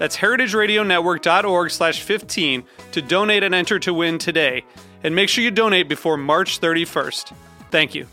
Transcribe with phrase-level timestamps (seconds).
[0.00, 4.64] That's heritageradionetwork.org slash 15 to donate and enter to win today.
[5.04, 7.34] And make sure you donate before March 31st.
[7.70, 8.06] Thank you.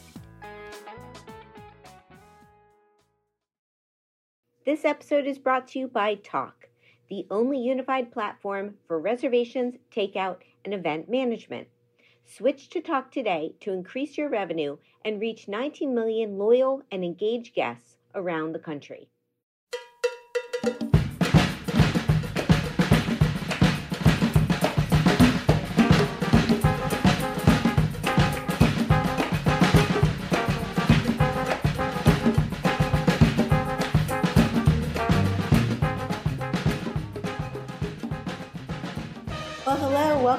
[4.65, 6.67] This episode is brought to you by Tock,
[7.09, 11.69] the only unified platform for reservations, takeout, and event management.
[12.25, 17.55] Switch to Tock today to increase your revenue and reach 19 million loyal and engaged
[17.55, 19.07] guests around the country.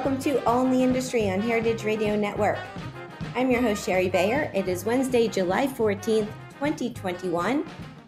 [0.08, 2.56] Welcome to All in the Industry on Heritage Radio Network.
[3.36, 4.50] I'm your host, Shari Bayer.
[4.54, 7.66] It is Wednesday, July 14th, 2021.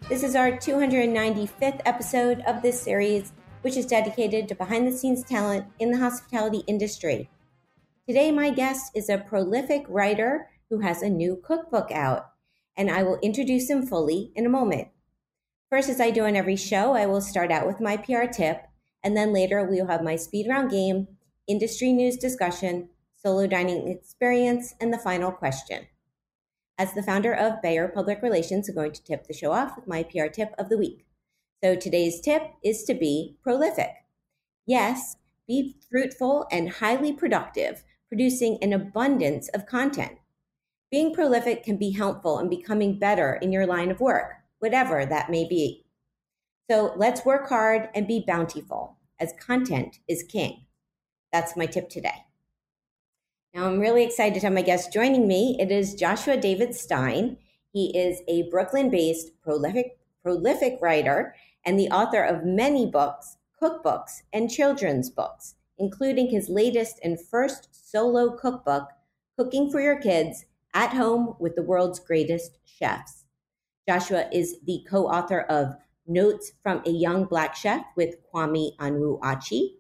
[0.09, 5.23] This is our 295th episode of this series, which is dedicated to behind the scenes
[5.23, 7.29] talent in the hospitality industry.
[8.09, 12.31] Today, my guest is a prolific writer who has a new cookbook out,
[12.79, 14.89] and I will introduce him fully in a moment.
[15.69, 18.63] First, as I do on every show, I will start out with my PR tip,
[19.05, 21.07] and then later we will have my speed round game,
[21.51, 25.87] industry news discussion, solo dining experience, and the final question.
[26.79, 29.87] As the founder of Bayer Public Relations, I'm going to tip the show off with
[29.87, 31.05] my PR tip of the week.
[31.63, 33.91] So today's tip is to be prolific.
[34.65, 35.17] Yes,
[35.47, 40.13] be fruitful and highly productive, producing an abundance of content.
[40.91, 45.31] Being prolific can be helpful in becoming better in your line of work, whatever that
[45.31, 45.85] may be.
[46.71, 50.67] So let's work hard and be bountiful, as content is king.
[51.33, 52.25] That's my tip today.
[53.55, 55.57] Now, I'm really excited to have my guest joining me.
[55.59, 57.37] It is Joshua David Stein.
[57.73, 64.23] He is a Brooklyn based prolific, prolific writer and the author of many books, cookbooks,
[64.33, 68.89] and children's books, including his latest and first solo cookbook,
[69.37, 73.25] Cooking for Your Kids at Home with the World's Greatest Chefs.
[73.89, 75.75] Joshua is the co author of
[76.07, 79.77] Notes from a Young Black Chef with Kwame Onwuachi,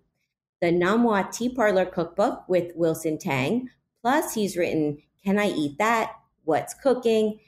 [0.61, 3.71] the Nom Wah Tea Parlor Cookbook with Wilson Tang.
[4.03, 6.13] Plus, he's written Can I Eat That?
[6.45, 7.41] What's Cooking?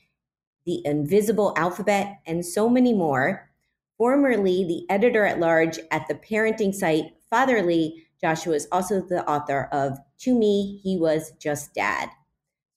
[0.65, 3.51] The Invisible Alphabet, and so many more.
[3.99, 9.69] Formerly the editor at large at the parenting site Fatherly, Joshua is also the author
[9.73, 12.11] of To Me, He Was Just Dad.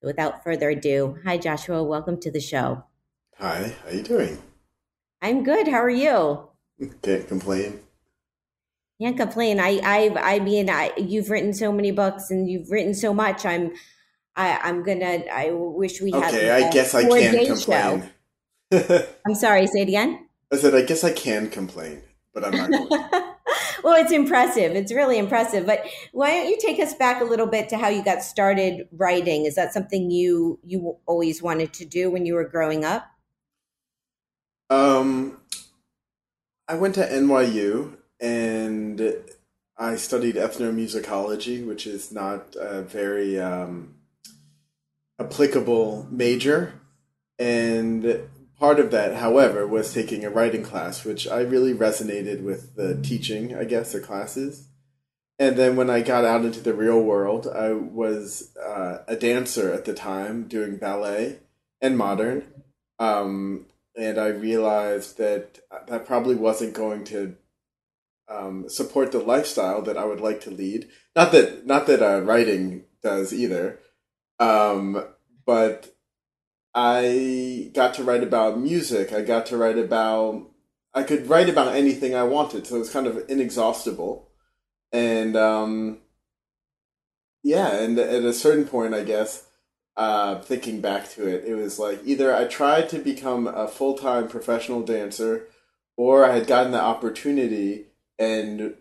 [0.02, 2.84] So without further ado, hi Joshua, welcome to the show.
[3.38, 4.42] Hi, how are you doing?
[5.22, 5.68] I'm good.
[5.68, 6.50] How are you?
[7.02, 7.85] Can't complain.
[9.02, 9.60] Can't complain.
[9.60, 13.46] I, I, I mean, I, you've written so many books and you've written so much.
[13.46, 13.74] I'm,
[14.36, 15.24] I, I'm gonna.
[15.32, 16.34] I wish we had.
[16.34, 18.10] Okay, I guess I can complain.
[19.26, 19.68] I'm sorry.
[19.68, 20.28] Say it again.
[20.52, 22.02] I said I guess I can complain,
[22.34, 22.90] but I'm not going.
[23.84, 24.76] well, it's impressive.
[24.76, 25.66] It's really impressive.
[25.66, 28.88] But why don't you take us back a little bit to how you got started
[28.92, 29.46] writing?
[29.46, 33.08] Is that something you you always wanted to do when you were growing up?
[34.70, 35.40] Um,
[36.68, 39.16] I went to NYU and
[39.78, 43.96] I studied ethnomusicology, which is not a very um,
[45.20, 46.82] applicable major.
[47.38, 52.76] And part of that, however, was taking a writing class, which I really resonated with
[52.76, 54.68] the teaching, I guess, the classes.
[55.38, 59.74] And then when I got out into the real world, I was uh, a dancer
[59.74, 61.40] at the time doing ballet
[61.82, 62.46] and modern.
[63.00, 63.66] Um,
[63.98, 67.36] and I realized that that probably wasn't going to
[68.28, 70.88] um, support the lifestyle that I would like to lead.
[71.16, 73.80] Not that not that uh, writing does either,
[74.40, 75.04] um,
[75.46, 75.96] but
[76.74, 79.14] I got to write about music.
[79.14, 80.50] I got to write about.
[80.94, 84.30] I could write about anything I wanted, so it was kind of inexhaustible.
[84.92, 86.00] And um,
[87.44, 89.46] yeah, and at a certain point, I guess
[89.98, 93.98] uh, thinking back to it, it was like either I tried to become a full
[93.98, 95.48] time professional dancer,
[95.98, 97.88] or I had gotten the opportunity
[98.18, 98.76] and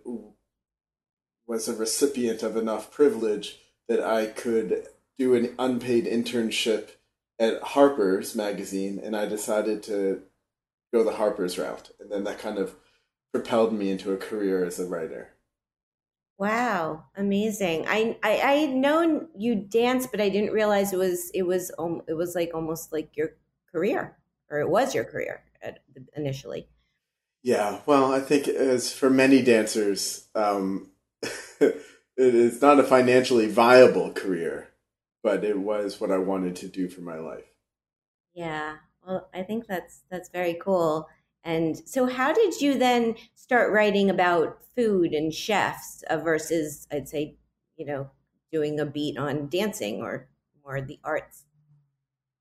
[1.47, 3.59] was a recipient of enough privilege
[3.89, 4.87] that I could
[5.19, 6.91] do an unpaid internship
[7.39, 10.23] at Harper's magazine, and I decided to
[10.93, 12.77] go the Harper's route, and then that kind of
[13.33, 15.31] propelled me into a career as a writer.
[16.39, 17.85] Wow, amazing!
[17.87, 21.71] I I, I had known you dance, but I didn't realize it was it was
[21.79, 23.31] um, it was like almost like your
[23.71, 24.17] career,
[24.51, 25.81] or it was your career at,
[26.17, 26.69] initially.
[27.45, 30.89] Yeah, well, I think as for many dancers, um,
[31.61, 31.85] it
[32.17, 34.71] is not a financially viable career,
[35.23, 37.45] but it was what I wanted to do for my life.
[38.33, 38.77] Yeah,
[39.07, 41.07] well, I think that's that's very cool.
[41.45, 47.11] And so, how did you then start writing about food and chefs uh, versus, I'd
[47.11, 47.37] say,
[47.77, 48.11] you know,
[48.51, 50.29] doing a beat on dancing or
[50.65, 51.45] more the arts?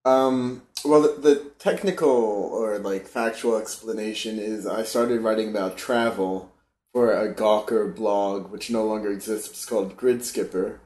[0.06, 6.52] Um, well, the, the technical or like factual explanation is I started writing about travel
[6.92, 9.50] for a Gawker blog, which no longer exists.
[9.50, 10.80] It's called Gridskipper.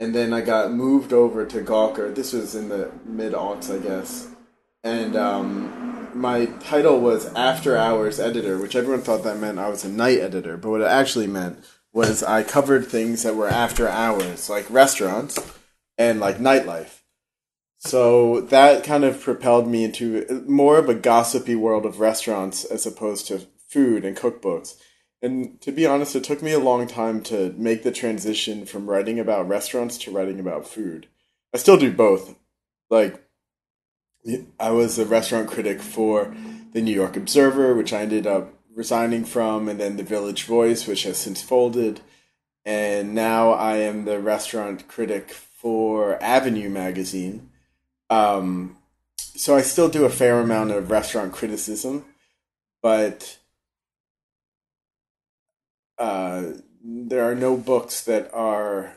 [0.00, 2.14] And then I got moved over to Gawker.
[2.14, 4.28] This was in the mid aughts, I guess.
[4.82, 9.84] And um, my title was After Hours Editor, which everyone thought that meant I was
[9.84, 10.56] a night editor.
[10.56, 15.38] But what it actually meant was I covered things that were after hours, like restaurants
[15.96, 17.00] and like nightlife.
[17.86, 22.86] So that kind of propelled me into more of a gossipy world of restaurants as
[22.86, 24.76] opposed to food and cookbooks.
[25.20, 28.88] And to be honest, it took me a long time to make the transition from
[28.88, 31.08] writing about restaurants to writing about food.
[31.52, 32.34] I still do both.
[32.88, 33.22] Like,
[34.58, 36.34] I was a restaurant critic for
[36.72, 40.86] the New York Observer, which I ended up resigning from, and then the Village Voice,
[40.86, 42.00] which has since folded.
[42.64, 47.50] And now I am the restaurant critic for Avenue Magazine
[48.14, 48.76] um,
[49.16, 52.04] so I still do a fair amount of restaurant criticism,
[52.80, 53.38] but
[55.98, 56.44] uh,
[56.84, 58.96] there are no books that are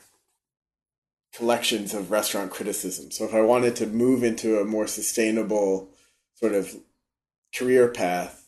[1.34, 3.10] collections of restaurant criticism.
[3.10, 5.90] So if I wanted to move into a more sustainable
[6.36, 6.76] sort of
[7.56, 8.48] career path,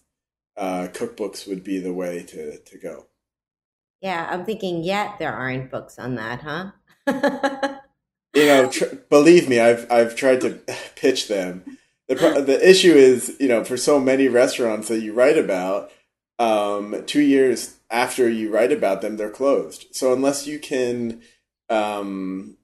[0.56, 3.08] uh, cookbooks would be the way to, to go.
[4.02, 7.79] Yeah, I'm thinking yet there aren't books on that, huh?
[8.34, 10.60] you know, tr- believe me, I've I've tried to
[10.96, 11.78] pitch them.
[12.08, 15.92] The the issue is, you know, for so many restaurants that you write about,
[16.40, 19.88] um, two years after you write about them, they're closed.
[19.92, 21.22] So unless you can,
[21.70, 22.58] um,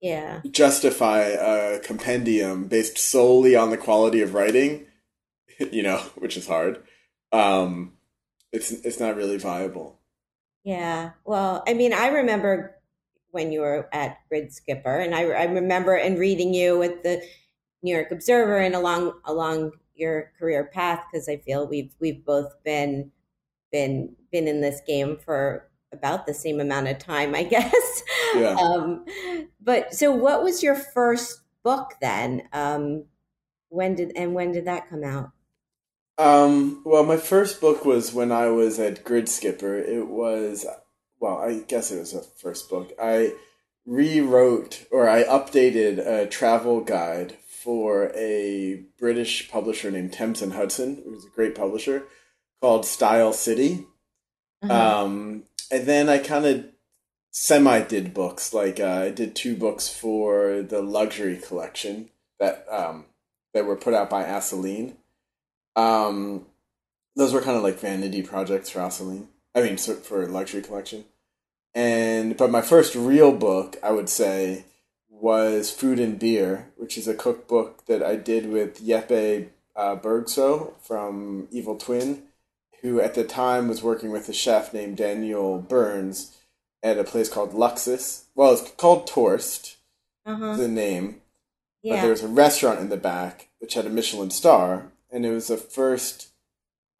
[0.00, 4.86] yeah, justify a compendium based solely on the quality of writing,
[5.70, 6.82] you know, which is hard.
[7.32, 7.92] Um,
[8.52, 9.98] it's it's not really viable.
[10.64, 11.10] Yeah.
[11.24, 12.75] Well, I mean, I remember
[13.36, 17.22] when you were at Gridskipper, and I, I remember and reading you with the
[17.82, 22.52] New York Observer and along along your career path because I feel we've we've both
[22.64, 23.12] been
[23.70, 28.02] been been in this game for about the same amount of time, I guess.
[28.34, 28.54] Yeah.
[28.54, 29.04] Um,
[29.60, 32.48] but so, what was your first book then?
[32.54, 33.04] Um,
[33.68, 35.30] when did and when did that come out?
[36.18, 39.86] Um, well, my first book was when I was at Gridskipper.
[39.86, 40.64] It was
[41.20, 42.92] well, I guess it was a first book.
[43.00, 43.34] I
[43.86, 51.02] rewrote or I updated a travel guide for a British publisher named Thames and Hudson,
[51.04, 52.04] who's a great publisher,
[52.60, 53.86] called Style City.
[54.62, 55.04] Uh-huh.
[55.04, 56.66] Um, and then I kind of
[57.30, 58.52] semi did books.
[58.52, 63.06] Like uh, I did two books for the luxury collection that um,
[63.54, 64.96] that were put out by Assouline.
[65.74, 66.46] Um,
[67.14, 69.28] those were kind of like vanity projects for Assouline.
[69.56, 71.06] I mean, for luxury collection.
[71.74, 74.66] And but my first real book, I would say,
[75.08, 80.72] was Food and Beer, which is a cookbook that I did with Jeppe uh, Bjergsø
[80.80, 82.24] from Evil Twin,
[82.82, 86.36] who at the time was working with a chef named Daniel Burns
[86.82, 88.24] at a place called Luksus.
[88.34, 89.76] Well, it's called Torst,
[90.26, 90.56] uh-huh.
[90.56, 91.22] the name.
[91.82, 91.96] Yeah.
[91.96, 95.30] But there was a restaurant in the back which had a Michelin star, and it
[95.30, 96.28] was the first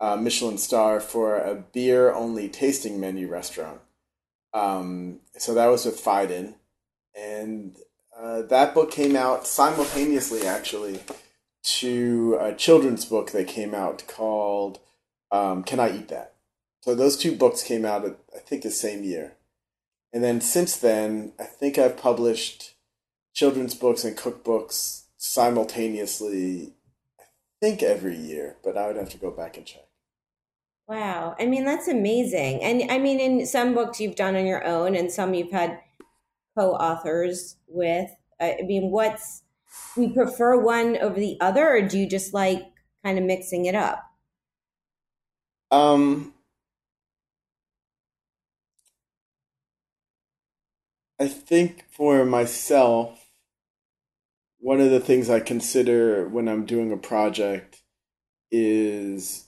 [0.01, 3.81] uh, Michelin star for a beer only tasting menu restaurant.
[4.53, 6.55] Um, so that was with Phaidon.
[7.15, 7.77] And
[8.17, 11.01] uh, that book came out simultaneously, actually,
[11.63, 14.79] to a children's book that came out called
[15.31, 16.35] um, Can I Eat That?
[16.81, 19.35] So those two books came out, I think, the same year.
[20.13, 22.75] And then since then, I think I've published
[23.35, 26.75] children's books and cookbooks simultaneously,
[27.19, 27.25] I
[27.61, 29.86] think every year, but I would have to go back and check.
[30.89, 31.35] Wow.
[31.39, 32.63] I mean, that's amazing.
[32.63, 35.81] And I mean, in some books you've done on your own and some you've had
[36.59, 38.11] co-authors with?
[38.41, 39.43] I mean, what's
[39.97, 42.65] you prefer one over the other, or do you just like
[43.05, 44.05] kind of mixing it up?
[45.71, 46.33] Um,
[51.21, 53.29] I think for myself,
[54.59, 57.83] one of the things I consider when I'm doing a project
[58.51, 59.46] is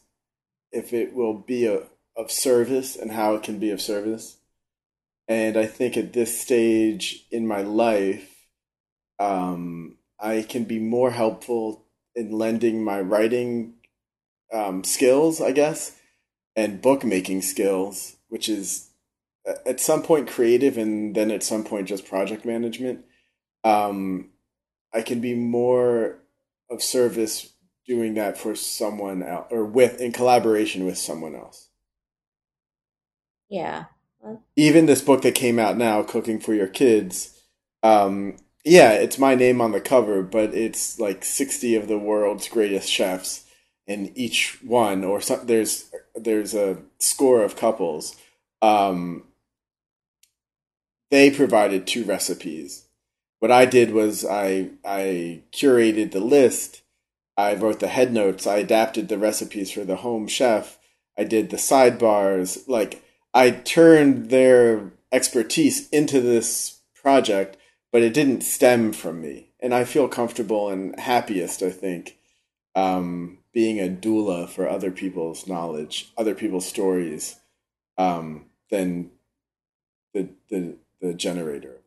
[0.72, 1.82] if it will be a,
[2.16, 4.38] of service and how it can be of service.
[5.26, 8.34] And I think at this stage in my life,
[9.18, 11.84] um, I can be more helpful
[12.14, 13.74] in lending my writing
[14.52, 15.96] um, skills, I guess,
[16.56, 18.88] and bookmaking skills, which is
[19.64, 23.04] at some point creative and then at some point just project management.
[23.64, 24.30] Um,
[24.92, 26.18] I can be more
[26.70, 27.52] of service
[27.88, 31.68] doing that for someone else or with in collaboration with someone else.
[33.48, 33.86] Yeah.
[34.56, 37.40] Even this book that came out now, Cooking for Your Kids,
[37.82, 42.48] um, yeah, it's my name on the cover, but it's like 60 of the world's
[42.48, 43.46] greatest chefs
[43.88, 48.14] and each one or some, there's there's a score of couples
[48.60, 49.24] um,
[51.10, 52.84] they provided two recipes
[53.40, 56.82] what i did was i i curated the list
[57.38, 60.78] i wrote the head notes i adapted the recipes for the home chef
[61.16, 63.02] i did the sidebars like
[63.32, 67.56] i turned their expertise into this project
[67.90, 72.18] but it didn't stem from me and i feel comfortable and happiest i think
[72.78, 77.40] um, being a doula for other people's knowledge, other people's stories,
[77.96, 79.10] um, than
[80.14, 81.77] the the the generator.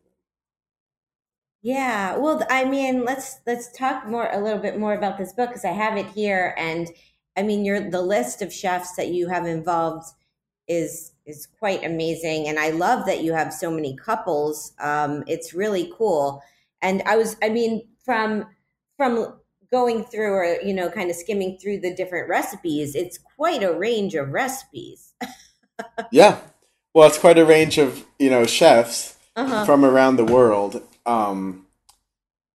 [1.62, 5.50] Yeah, well, I mean, let's let's talk more a little bit more about this book
[5.50, 6.88] because I have it here, and
[7.36, 10.06] I mean, your the list of chefs that you have involved
[10.66, 14.72] is is quite amazing, and I love that you have so many couples.
[14.80, 16.42] Um, it's really cool,
[16.80, 18.46] and I was, I mean, from
[18.96, 19.38] from
[19.70, 23.72] going through or you know kind of skimming through the different recipes it's quite a
[23.72, 25.14] range of recipes
[26.12, 26.38] yeah
[26.92, 29.64] well it's quite a range of you know chefs uh-huh.
[29.64, 31.66] from around the world um,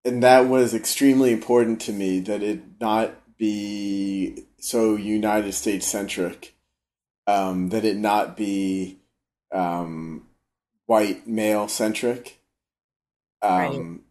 [0.06, 6.56] and that was extremely important to me that it not be so united states centric
[7.28, 8.98] um, that it not be
[9.52, 10.28] um,
[10.86, 12.40] white male centric.
[13.44, 13.68] Right.
[13.68, 14.02] Um,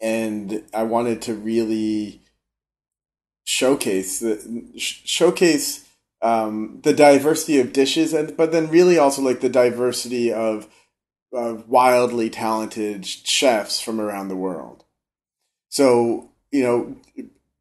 [0.00, 2.22] and I wanted to really
[3.44, 5.88] showcase the showcase
[6.22, 10.68] um, the diversity of dishes, and but then really also like the diversity of
[11.32, 14.84] of wildly talented chefs from around the world.
[15.68, 16.96] So you know,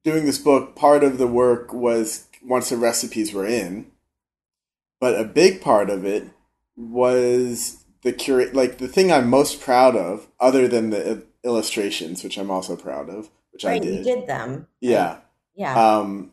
[0.04, 3.88] doing this book, part of the work was once the recipes were in,
[5.00, 6.28] but a big part of it
[6.76, 8.54] was the curate.
[8.54, 13.10] Like the thing I'm most proud of, other than the illustrations, which I'm also proud
[13.10, 14.06] of, which right, I did.
[14.06, 14.68] You did them.
[14.80, 15.18] Yeah.
[15.56, 15.74] Yeah.
[15.74, 16.32] Um,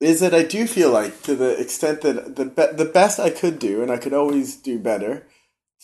[0.00, 3.30] is that I do feel like to the extent that the be- the best I
[3.30, 5.26] could do, and I could always do better,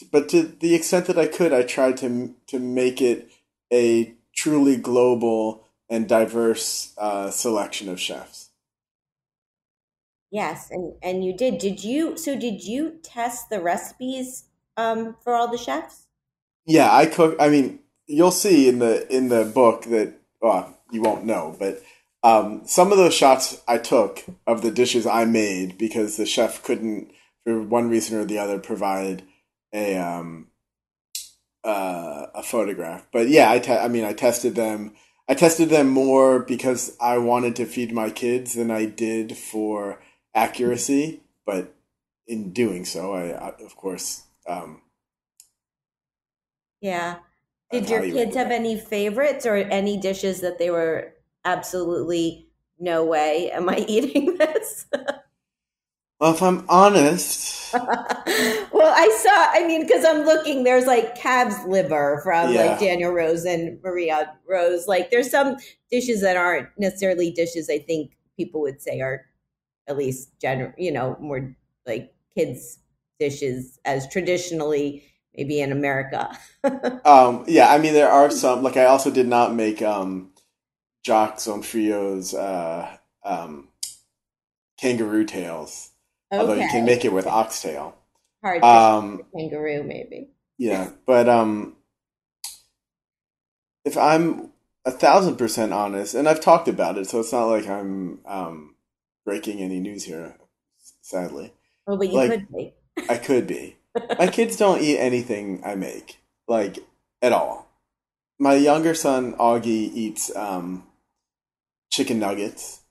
[0.02, 3.30] but to the extent that I could, I tried to to make it
[3.72, 8.50] a truly global and diverse uh, selection of chefs.
[10.30, 11.58] Yes, and and you did.
[11.58, 12.16] Did you?
[12.16, 14.44] So did you test the recipes
[14.76, 16.06] um, for all the chefs?
[16.64, 17.36] Yeah, I cook.
[17.38, 21.82] I mean, you'll see in the in the book that well, you won't know, but
[22.22, 26.62] um, some of those shots I took of the dishes I made because the chef
[26.62, 27.10] couldn't,
[27.44, 29.22] for one reason or the other, provide
[29.72, 30.48] a um,
[31.64, 33.06] uh, a photograph.
[33.12, 34.94] But yeah, I te- I mean, I tested them.
[35.28, 40.02] I tested them more because I wanted to feed my kids than I did for
[40.34, 41.22] accuracy.
[41.46, 41.74] But
[42.26, 44.22] in doing so, I, I of course.
[44.46, 44.82] Um,
[46.80, 47.16] yeah.
[47.70, 51.14] Did your kids have any favorites or any dishes that they were
[51.44, 52.48] absolutely
[52.78, 54.86] no way am I eating this?
[56.22, 57.74] Well, if I'm honest.
[57.74, 62.62] well, I saw, I mean, because I'm looking, there's like calf's liver from yeah.
[62.66, 64.86] like Daniel Rose and Maria Rose.
[64.86, 65.56] Like there's some
[65.90, 69.26] dishes that aren't necessarily dishes I think people would say are
[69.88, 71.56] at least general, you know, more
[71.88, 72.78] like kids'
[73.18, 75.02] dishes as traditionally
[75.36, 76.38] maybe in America.
[77.04, 78.62] um, yeah, I mean there are some.
[78.62, 80.30] Like I also did not make um,
[81.02, 83.70] Jock Zonfrillo's uh, um,
[84.78, 85.91] kangaroo tails,
[86.32, 86.40] okay.
[86.40, 87.96] although you can make it with oxtail.
[88.42, 90.30] Hard um, kangaroo, maybe.
[90.58, 91.76] Yeah, but um,
[93.84, 94.50] if I'm
[94.84, 98.74] a thousand percent honest, and I've talked about it, so it's not like I'm um,
[99.24, 100.36] breaking any news here.
[101.02, 101.52] Sadly.
[101.86, 102.74] Oh, but you like, could be.
[103.08, 103.76] I could be
[104.18, 106.18] my kids don't eat anything I make.
[106.48, 106.78] Like
[107.20, 107.68] at all.
[108.38, 110.84] My younger son Augie eats um,
[111.90, 112.81] chicken nuggets.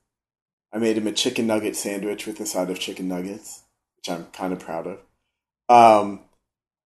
[0.74, 3.64] I made him a chicken nugget sandwich with a side of chicken nuggets,
[3.98, 5.00] which I'm kind of proud of.
[5.70, 6.22] Um,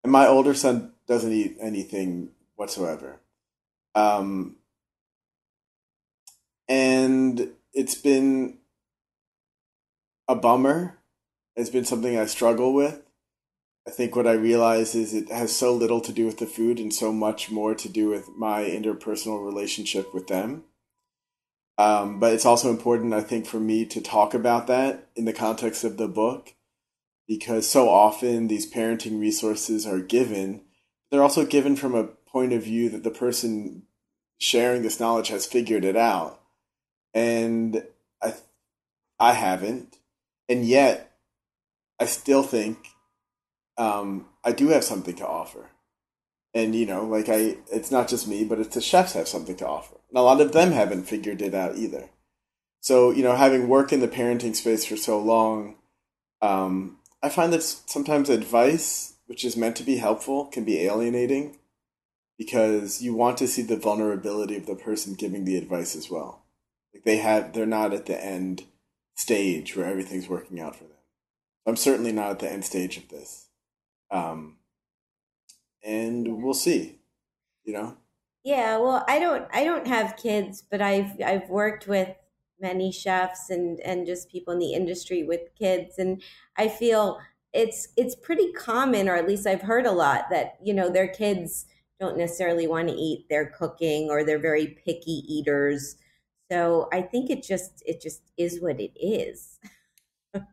[0.04, 3.20] and my older son doesn't eat anything whatsoever.
[3.94, 4.58] Um,
[6.68, 8.58] and it's been
[10.28, 10.98] a bummer.
[11.56, 13.02] It's been something I struggle with.
[13.88, 16.80] I think what I realize is it has so little to do with the food
[16.80, 20.64] and so much more to do with my interpersonal relationship with them.
[21.78, 25.34] Um, but it's also important, I think, for me to talk about that in the
[25.34, 26.54] context of the book
[27.28, 30.62] because so often these parenting resources are given.
[31.10, 33.84] They're also given from a point of view that the person
[34.38, 36.42] sharing this knowledge has figured it out.
[37.14, 37.84] And
[38.22, 38.34] I,
[39.20, 39.98] I haven't.
[40.48, 41.18] And yet,
[42.00, 42.90] I still think
[43.78, 45.70] um, I do have something to offer.
[46.56, 49.58] And you know, like I, it's not just me, but it's the chefs have something
[49.58, 52.10] to offer, and a lot of them haven't figured it out either.
[52.80, 55.76] So you know, having worked in the parenting space for so long,
[56.42, 61.58] um, I find that sometimes advice, which is meant to be helpful, can be alienating,
[62.38, 66.46] because you want to see the vulnerability of the person giving the advice as well.
[66.94, 68.64] Like they have, they're not at the end
[69.16, 70.94] stage where everything's working out for them.
[71.66, 73.48] I'm certainly not at the end stage of this.
[74.12, 74.55] Um,
[75.86, 77.00] and we'll see,
[77.64, 77.96] you know?
[78.44, 82.10] Yeah, well, I don't I don't have kids, but I've I've worked with
[82.60, 86.22] many chefs and and just people in the industry with kids and
[86.58, 87.20] I feel
[87.54, 91.08] it's it's pretty common or at least I've heard a lot that, you know, their
[91.08, 91.66] kids
[92.00, 95.96] don't necessarily want to eat their cooking or they're very picky eaters.
[96.52, 99.58] So I think it just it just is what it is.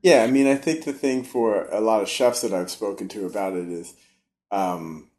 [0.03, 3.09] yeah, I mean, I think the thing for a lot of chefs that I've spoken
[3.09, 3.95] to about it is,
[4.51, 5.11] um,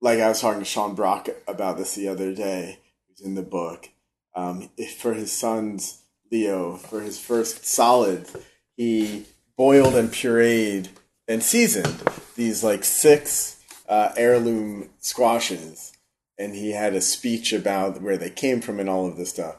[0.00, 2.78] like I was talking to Sean Brock about this the other day,
[3.08, 3.88] who's in the book.
[4.34, 8.28] Um, for his son's Leo, for his first solid,
[8.76, 10.88] he boiled and pureed
[11.26, 12.02] and seasoned
[12.36, 15.92] these like six uh, heirloom squashes,
[16.38, 19.56] and he had a speech about where they came from and all of this stuff.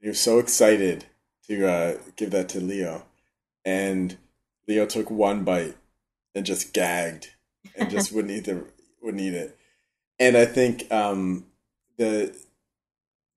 [0.00, 1.06] He was so excited
[1.48, 3.04] to uh, give that to Leo
[3.64, 4.16] and
[4.66, 5.76] Leo took one bite
[6.34, 7.30] and just gagged
[7.76, 8.64] and just wouldn't eat the
[9.02, 9.56] wouldn't eat it.
[10.20, 11.46] And I think um,
[11.96, 12.36] the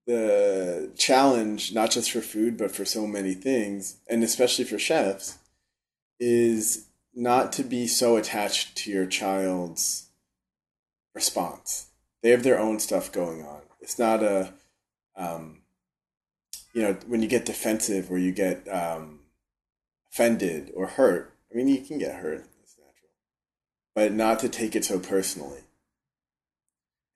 [0.06, 5.38] the challenge, not just for food but for so many things, and especially for chefs,
[6.20, 10.10] is not to be so attached to your child's
[11.16, 11.88] response.
[12.22, 13.62] They have their own stuff going on.
[13.80, 14.54] It's not a,
[15.16, 15.60] um,
[16.74, 19.20] you know, when you get defensive or you get um,
[20.12, 21.34] offended or hurt.
[21.52, 23.12] I mean, you can get hurt, it's natural,
[23.96, 25.60] but not to take it so personally.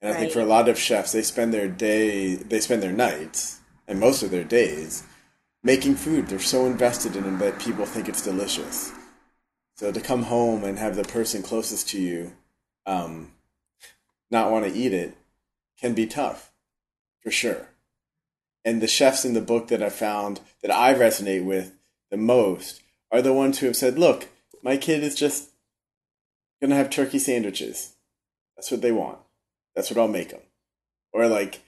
[0.01, 0.19] And I right.
[0.21, 3.99] think for a lot of chefs, they spend their day, they spend their nights, and
[3.99, 5.03] most of their days,
[5.63, 6.27] making food.
[6.27, 8.91] They're so invested in it that people think it's delicious.
[9.75, 12.33] So to come home and have the person closest to you
[12.85, 13.31] um,
[14.31, 15.15] not want to eat it
[15.79, 16.51] can be tough,
[17.21, 17.69] for sure.
[18.65, 21.73] And the chefs in the book that I found that I resonate with
[22.09, 22.81] the most
[23.11, 24.27] are the ones who have said, look,
[24.63, 25.51] my kid is just
[26.59, 27.95] going to have turkey sandwiches.
[28.55, 29.19] That's what they want.
[29.77, 30.41] That's what I'll make them.
[31.13, 31.61] Or like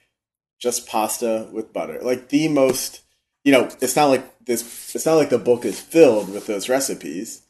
[0.58, 2.00] just pasta with butter.
[2.02, 3.02] Like the most,
[3.44, 6.68] you know, it's not like this, it's not like the book is filled with those
[6.68, 7.44] recipes.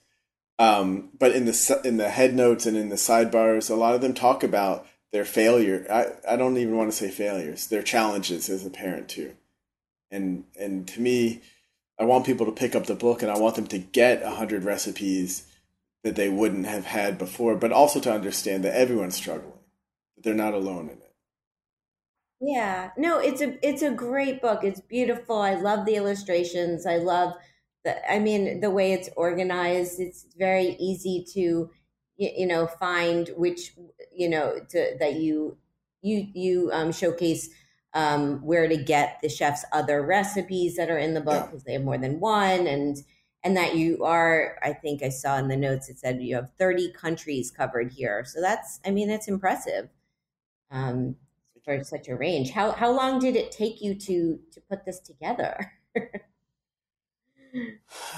[0.60, 4.02] Um, but in the, in the head notes and in the sidebars, a lot of
[4.02, 5.88] them talk about their failure.
[5.90, 9.36] I, I don't even want to say failures, their challenges as a parent too.
[10.12, 11.42] And, and to me,
[11.98, 14.32] I want people to pick up the book and I want them to get a
[14.32, 15.46] hundred recipes
[16.04, 19.54] that they wouldn't have had before, but also to understand that everyone's struggling,
[20.24, 21.14] they're not alone in it.
[22.42, 24.64] Yeah, no, it's a it's a great book.
[24.64, 25.42] It's beautiful.
[25.42, 26.86] I love the illustrations.
[26.86, 27.34] I love
[27.84, 28.12] the.
[28.12, 30.00] I mean, the way it's organized.
[30.00, 31.70] It's very easy to,
[32.18, 33.74] you know, find which
[34.14, 35.58] you know to that you
[36.02, 37.50] you you um, showcase
[37.94, 41.68] um, where to get the chef's other recipes that are in the book because yeah.
[41.68, 42.98] they have more than one and
[43.44, 46.50] and that you are i think i saw in the notes it said you have
[46.60, 49.90] 30 countries covered here so that's i mean that's impressive
[50.72, 51.16] um,
[51.64, 52.52] for such a range.
[52.52, 55.74] How how long did it take you to to put this together?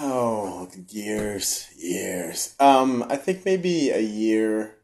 [0.01, 2.53] Oh years years.
[2.59, 4.75] Um i think maybe a year.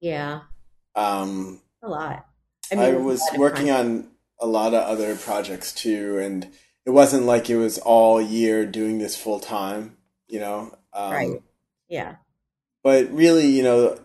[0.00, 0.40] Yeah.
[0.94, 2.26] Um a lot.
[2.72, 6.50] I, mean, I was working on a lot of other projects too, and
[6.86, 10.74] it wasn't like it was all year doing this full time, you know.
[10.94, 11.42] Um, right.
[11.88, 12.16] Yeah.
[12.82, 13.98] But really, you know,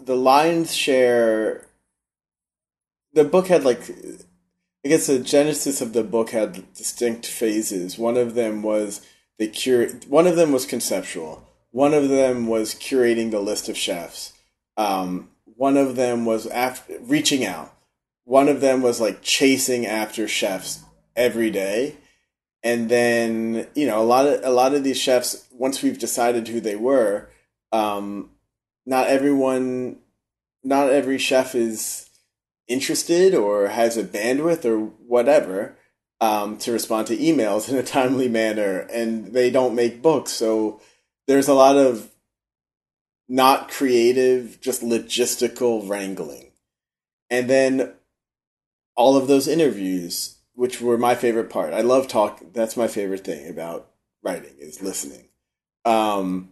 [0.00, 1.67] the lion's share
[3.12, 3.82] the book had like
[4.84, 7.98] I guess the genesis of the book had distinct phases.
[7.98, 9.00] One of them was
[9.38, 9.88] the cure.
[10.08, 11.46] One of them was conceptual.
[11.70, 14.32] One of them was curating the list of chefs.
[14.76, 17.74] Um, one of them was after reaching out.
[18.24, 20.80] One of them was like chasing after chefs
[21.16, 21.96] every day.
[22.62, 26.48] And then, you know, a lot of a lot of these chefs, once we've decided
[26.48, 27.30] who they were,
[27.72, 28.30] um,
[28.86, 29.98] not everyone
[30.64, 32.07] not every chef is
[32.68, 35.76] interested or has a bandwidth or whatever
[36.20, 40.32] um, to respond to emails in a timely manner, and they don't make books.
[40.32, 40.80] So
[41.26, 42.10] there's a lot of
[43.28, 46.52] not creative, just logistical wrangling.
[47.30, 47.92] And then
[48.96, 51.74] all of those interviews, which were my favorite part.
[51.74, 52.42] I love talk.
[52.52, 53.90] That's my favorite thing about
[54.22, 55.28] writing is listening.
[55.84, 56.50] Um,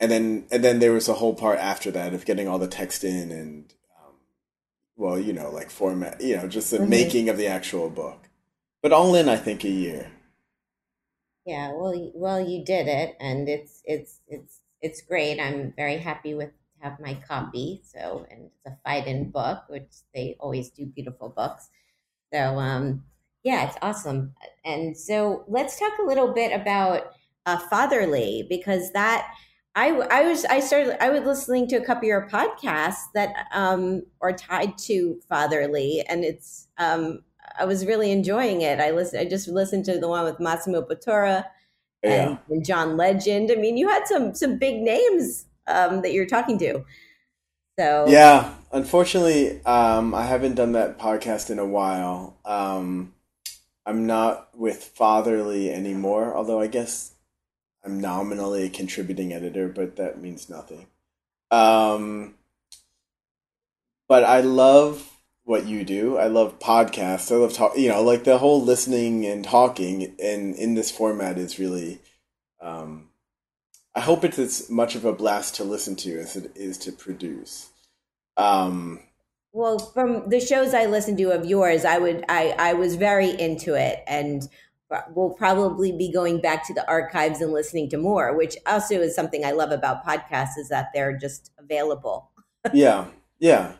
[0.00, 2.66] and then and then there was a whole part after that of getting all the
[2.66, 3.72] text in and
[5.00, 6.90] well, you know, like format, you know, just the mm-hmm.
[6.90, 8.28] making of the actual book.
[8.82, 10.12] But all in, I think a year.
[11.46, 15.40] Yeah, well, well, you did it, and it's it's it's it's great.
[15.40, 17.82] I'm very happy with have my copy.
[17.84, 21.68] So, and it's a Phaidon book, which they always do beautiful books.
[22.32, 23.04] So, um,
[23.42, 24.34] yeah, it's awesome.
[24.64, 27.12] And so, let's talk a little bit about
[27.46, 29.32] uh, Fatherly because that
[29.74, 33.46] I I was I started I was listening to a couple of your podcasts that
[33.52, 37.20] um are tied to Fatherly, and it's um
[37.58, 38.80] I was really enjoying it.
[38.80, 41.44] I listened I just listened to the one with Massimo Bottura
[42.02, 42.36] and, yeah.
[42.48, 43.50] and John Legend.
[43.52, 46.84] I mean, you had some some big names um, that you're talking to.
[47.78, 52.36] So yeah, unfortunately, um, I haven't done that podcast in a while.
[52.44, 53.14] Um,
[53.86, 57.12] I'm not with Fatherly anymore, although I guess
[57.84, 60.86] I'm nominally a contributing editor, but that means nothing.
[61.50, 62.34] Um,
[64.08, 65.10] but I love
[65.44, 66.16] what you do.
[66.16, 67.32] I love podcasts.
[67.32, 67.76] I love talk.
[67.76, 72.00] You know, like the whole listening and talking, and in this format is really.
[72.60, 73.08] Um,
[73.94, 76.92] I hope it's as much of a blast to listen to as it is to
[76.92, 77.70] produce.
[78.36, 79.00] Um,
[79.52, 83.30] well, from the shows I listened to of yours, I would I I was very
[83.30, 84.48] into it, and
[85.14, 89.14] we'll probably be going back to the archives and listening to more, which also is
[89.14, 92.30] something I love about podcasts is that they're just available.
[92.72, 93.06] yeah,
[93.38, 93.72] yeah,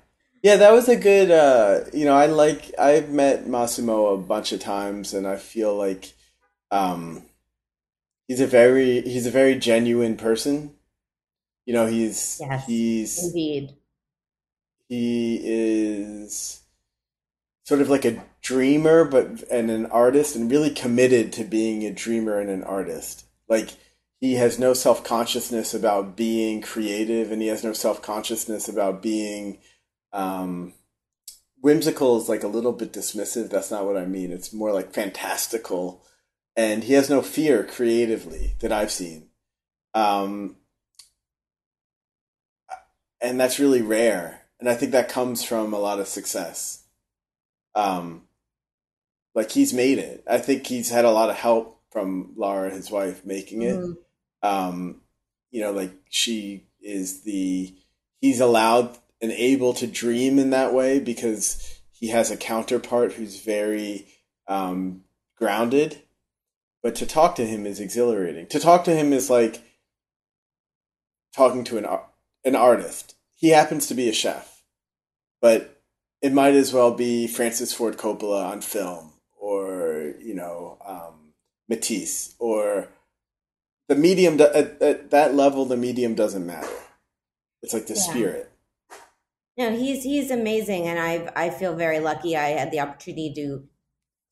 [0.42, 0.56] yeah.
[0.56, 1.30] That was a good.
[1.30, 5.74] Uh, you know, I like I've met Massimo a bunch of times, and I feel
[5.74, 6.12] like.
[6.72, 7.24] Um,
[8.28, 10.72] he's a very he's a very genuine person.
[11.66, 13.74] You know, he's yes, he's indeed
[14.90, 16.59] he is
[17.70, 21.92] sort of like a dreamer but and an artist and really committed to being a
[21.92, 23.26] dreamer and an artist.
[23.48, 23.68] Like
[24.20, 29.58] he has no self-consciousness about being creative and he has no self-consciousness about being
[30.12, 30.74] um,
[31.60, 33.50] whimsical is like a little bit dismissive.
[33.50, 34.32] That's not what I mean.
[34.32, 36.04] It's more like fantastical
[36.56, 39.28] and he has no fear creatively that I've seen.
[39.94, 40.56] Um,
[43.20, 44.42] and that's really rare.
[44.58, 46.79] And I think that comes from a lot of success.
[47.74, 48.22] Um,
[49.34, 50.24] like he's made it.
[50.28, 53.76] I think he's had a lot of help from Laura, his wife, making it.
[53.76, 53.96] Mm.
[54.42, 55.00] Um,
[55.50, 57.74] you know, like she is the
[58.20, 63.40] he's allowed and able to dream in that way because he has a counterpart who's
[63.40, 64.06] very
[64.48, 65.04] um,
[65.36, 66.02] grounded
[66.82, 68.46] but to talk to him is exhilarating.
[68.48, 69.62] To talk to him is like
[71.34, 71.86] talking to an
[72.44, 73.14] an artist.
[73.34, 74.62] He happens to be a chef,
[75.40, 75.79] but
[76.22, 81.32] it might as well be Francis Ford Coppola on film, or you know um,
[81.68, 82.88] Matisse, or
[83.88, 84.40] the medium.
[84.40, 86.68] At, at, that level, the medium doesn't matter.
[87.62, 88.02] It's like the yeah.
[88.02, 88.52] spirit.
[89.56, 92.36] No, he's he's amazing, and I I feel very lucky.
[92.36, 93.64] I had the opportunity to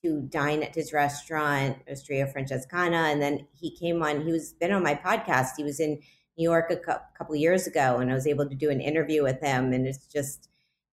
[0.05, 4.25] to dine at his restaurant, Osteria Francescana, and then he came on.
[4.25, 5.51] He was been on my podcast.
[5.57, 6.01] He was in
[6.37, 6.77] New York a
[7.17, 9.73] couple of years ago, and I was able to do an interview with him.
[9.73, 10.49] And it's just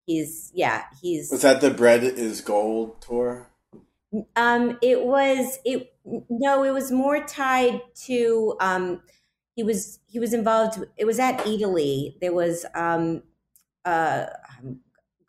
[0.05, 3.49] he's yeah he's was that the bread is gold tour.
[4.35, 5.93] Um, it was it
[6.29, 9.01] no, it was more tied to um,
[9.55, 10.79] he was he was involved.
[10.97, 13.23] It was at Eataly There was um,
[13.83, 14.27] uh,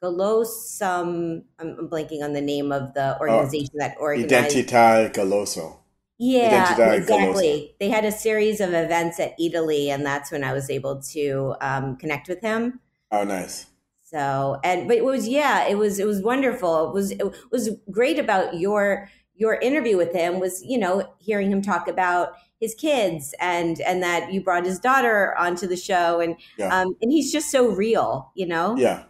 [0.02, 1.44] Golosum.
[1.58, 4.30] I'm blanking on the name of the oh, organization oh, that organized.
[4.30, 5.78] Identità Goloso.
[6.18, 7.72] Yeah, Identità exactly.
[7.74, 7.78] Goloso.
[7.78, 11.54] They had a series of events at Eataly, and that's when I was able to
[11.60, 12.80] um, connect with him.
[13.10, 13.66] Oh, nice.
[14.10, 16.88] So, and but it was yeah, it was it was wonderful.
[16.88, 21.50] It was it was great about your your interview with him was you know hearing
[21.50, 26.20] him talk about his kids and and that you brought his daughter onto the show
[26.20, 26.68] and yeah.
[26.68, 29.02] um and he's just so real you know yeah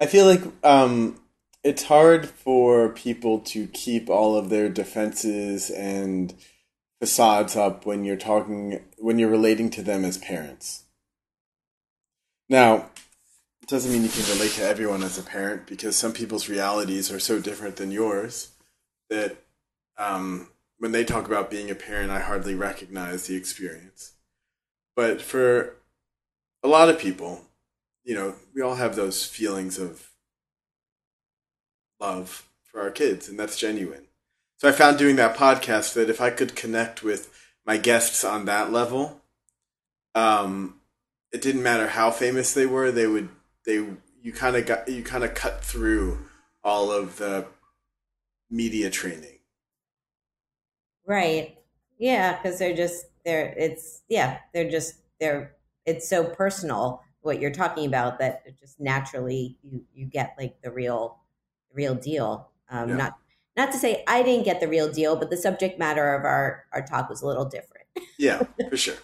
[0.00, 1.20] I feel like um,
[1.62, 6.34] it's hard for people to keep all of their defenses and
[7.00, 10.84] facades up when you're talking when you're relating to them as parents.
[12.48, 12.90] Now,
[13.68, 17.20] doesn't mean you can relate to everyone as a parent because some people's realities are
[17.20, 18.50] so different than yours
[19.10, 19.36] that
[19.96, 20.48] um,
[20.78, 24.12] when they talk about being a parent, I hardly recognize the experience.
[24.96, 25.76] But for
[26.62, 27.42] a lot of people,
[28.04, 30.10] you know, we all have those feelings of
[32.00, 34.06] love for our kids, and that's genuine.
[34.58, 37.32] So I found doing that podcast that if I could connect with
[37.66, 39.22] my guests on that level,
[40.14, 40.80] um,
[41.32, 43.28] it didn't matter how famous they were, they would
[43.64, 43.86] they
[44.22, 46.18] you kind of got you kind of cut through
[46.62, 47.46] all of the
[48.50, 49.38] media training.
[51.06, 51.58] Right.
[51.98, 55.54] Yeah, because they're just they're it's yeah they're just they're
[55.86, 60.60] it's so personal what you're talking about that it just naturally you you get like
[60.62, 61.18] the real
[61.72, 62.50] real deal.
[62.70, 62.96] Um, yeah.
[62.96, 63.18] Not
[63.56, 66.64] not to say I didn't get the real deal, but the subject matter of our
[66.72, 67.86] our talk was a little different.
[68.18, 68.96] yeah, for sure.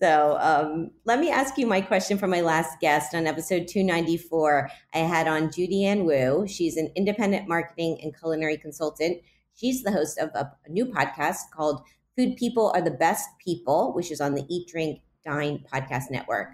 [0.00, 4.70] So um, let me ask you my question from my last guest on episode 294.
[4.94, 6.46] I had on Judy Ann Wu.
[6.48, 9.18] She's an independent marketing and culinary consultant.
[9.54, 11.82] She's the host of a, new podcast called
[12.16, 16.48] Food People Are the Best People, which is on the Eat, Drink, Dine podcast network.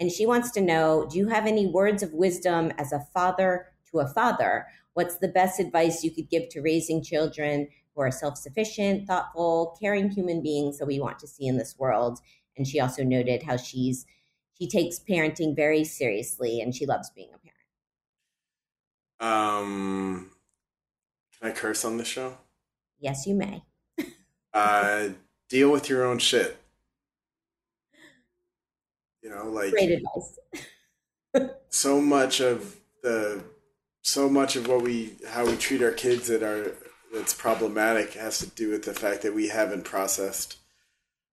[0.00, 3.66] And she wants to know Do you have any words of wisdom as a father
[3.90, 4.66] to a father?
[4.94, 9.76] What's the best advice you could give to raising children who are self sufficient, thoughtful,
[9.78, 12.20] caring human beings that we want to see in this world?
[12.58, 14.04] And she also noted how she's
[14.58, 17.58] she takes parenting very seriously and she loves being a parent.
[19.20, 20.30] Um,
[21.38, 22.36] can I curse on the show?
[22.98, 23.62] Yes, you may.
[24.52, 25.08] uh,
[25.48, 26.58] deal with your own shit.
[29.22, 30.38] You know, like great advice.
[31.68, 33.42] so much of the
[34.02, 36.74] so much of what we how we treat our kids that are
[37.12, 40.56] that's problematic has to do with the fact that we haven't processed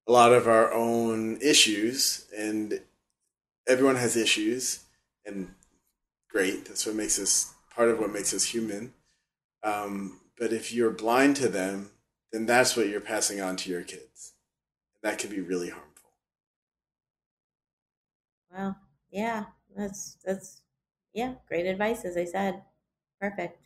[0.08, 2.82] a lot of our own issues and
[3.68, 4.82] everyone has issues
[5.26, 5.54] and
[6.30, 8.94] great that's what makes us part of what makes us human.
[9.64, 11.92] Um, but if you're blind to them
[12.32, 14.34] then that's what you're passing on to your kids.
[15.02, 16.10] That can be really harmful.
[18.52, 18.78] Well
[19.12, 20.62] yeah that's that's
[21.14, 22.62] yeah great advice as i said.
[23.20, 23.60] Perfect.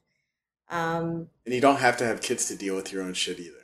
[0.69, 3.58] Um, and you don't have to have kids to deal with your own shit either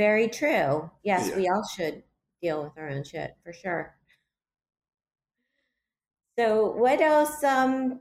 [0.00, 0.90] very true.
[1.04, 1.36] Yes, yeah.
[1.36, 2.02] we all should
[2.40, 3.94] deal with our own shit for sure.
[6.38, 7.44] So, what else?
[7.44, 8.00] Um,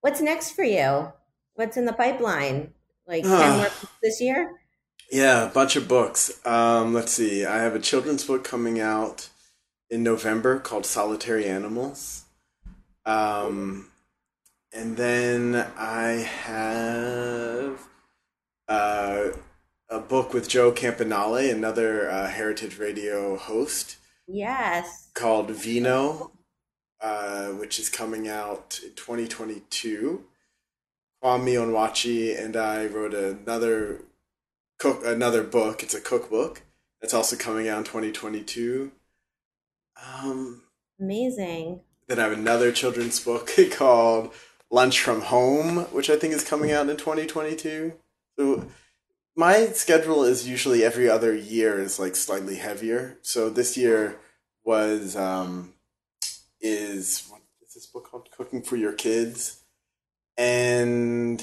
[0.00, 1.12] what's next for you?
[1.54, 2.72] What's in the pipeline?
[3.04, 3.68] Like ten more
[4.00, 4.60] this year?
[5.10, 6.40] Yeah, a bunch of books.
[6.46, 7.44] Um, let's see.
[7.44, 9.28] I have a children's book coming out
[9.90, 12.26] in November called Solitary Animals.
[13.04, 13.90] Um,
[14.72, 17.80] and then I have
[18.68, 19.30] uh,
[19.90, 23.96] a book with Joe Campanale, another uh, Heritage Radio host.
[24.26, 25.10] Yes.
[25.14, 26.32] Called Vino,
[27.00, 30.24] uh, which is coming out in 2022.
[31.22, 34.02] Kwame Onwuachi and I wrote another
[34.78, 35.82] cook another book.
[35.82, 36.62] It's a cookbook
[37.00, 38.92] that's also coming out in 2022.
[40.22, 40.62] Um,
[41.00, 41.80] Amazing.
[42.06, 44.32] Then I have another children's book called
[44.70, 47.94] Lunch from Home, which I think is coming out in 2022.
[48.38, 48.68] So
[49.38, 53.18] my schedule is usually every other year is like slightly heavier.
[53.22, 54.18] So this year
[54.64, 55.74] was um,
[56.60, 58.28] is what is this book called?
[58.36, 59.62] Cooking for Your Kids,
[60.36, 61.40] and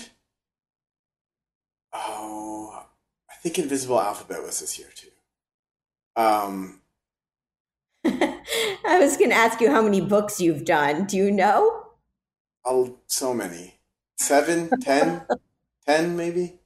[1.93, 2.85] oh,
[3.31, 5.07] I think Invisible Alphabet was this year too.
[6.17, 6.81] Um,
[8.05, 11.05] I was going to ask you how many books you've done.
[11.05, 11.85] Do you know?
[12.65, 13.75] Oh, so many.
[14.17, 15.21] Seven, ten,
[15.87, 16.59] ten, maybe.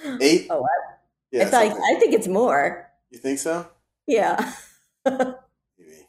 [0.20, 0.46] Eight?
[0.50, 0.94] Oh, I,
[1.30, 2.88] yeah, it's like, I think it's more.
[3.10, 3.66] You think so?
[4.06, 4.52] Yeah.
[5.04, 6.06] Maybe.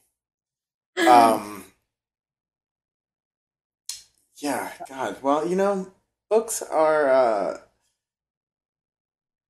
[1.08, 1.63] Um.
[4.38, 4.71] Yeah.
[4.88, 5.17] God.
[5.21, 5.91] Well, you know,
[6.30, 7.10] books are.
[7.10, 7.58] Uh,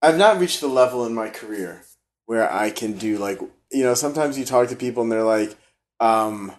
[0.02, 1.84] I've not reached the level in my career
[2.25, 3.39] where I can do like
[3.71, 3.93] you know.
[3.93, 5.56] Sometimes you talk to people and they're like,
[5.99, 6.52] um,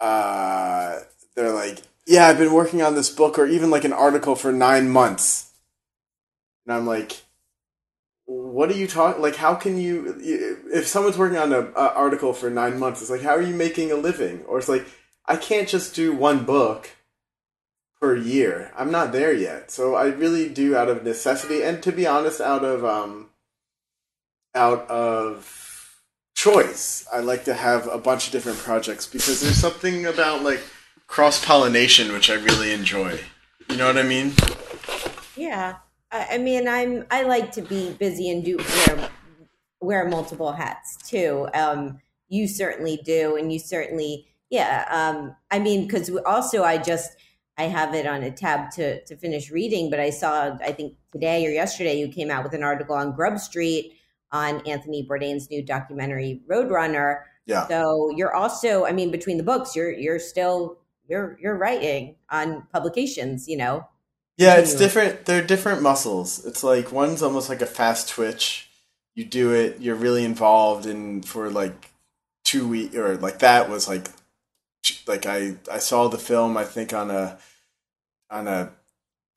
[0.00, 1.00] uh,
[1.36, 4.52] they're like, yeah, I've been working on this book or even like an article for
[4.52, 5.49] nine months
[6.70, 7.20] and I'm like,
[8.26, 9.20] what are you talking?
[9.20, 10.16] Like, how can you?
[10.72, 13.90] If someone's working on an article for nine months, it's like, how are you making
[13.90, 14.44] a living?
[14.46, 14.86] Or it's like,
[15.26, 16.90] I can't just do one book
[18.00, 18.70] per year.
[18.76, 19.72] I'm not there yet.
[19.72, 23.30] So I really do out of necessity, and to be honest, out of um,
[24.54, 26.00] out of
[26.36, 27.04] choice.
[27.12, 30.60] I like to have a bunch of different projects because there's something about like
[31.08, 33.18] cross pollination, which I really enjoy.
[33.68, 34.34] You know what I mean?
[35.36, 35.78] Yeah.
[36.12, 39.10] I mean, I'm I like to be busy and do wear
[39.80, 41.48] wear multiple hats too.
[41.54, 44.86] Um, you certainly do, and you certainly, yeah.
[44.90, 47.10] Um, I mean, because also I just
[47.58, 50.96] I have it on a tab to to finish reading, but I saw I think
[51.12, 53.94] today or yesterday you came out with an article on Grub Street
[54.32, 57.22] on Anthony Bourdain's new documentary Roadrunner.
[57.46, 57.66] Yeah.
[57.66, 62.66] So you're also, I mean, between the books, you're you're still you're you're writing on
[62.72, 63.86] publications, you know.
[64.40, 65.26] Yeah, it's different.
[65.26, 66.46] They're different muscles.
[66.46, 68.70] It's like one's almost like a fast twitch.
[69.14, 71.90] You do it, you're really involved, and for like
[72.42, 74.08] two weeks or like that was like
[75.06, 77.38] like I I saw the film I think on a
[78.30, 78.72] on a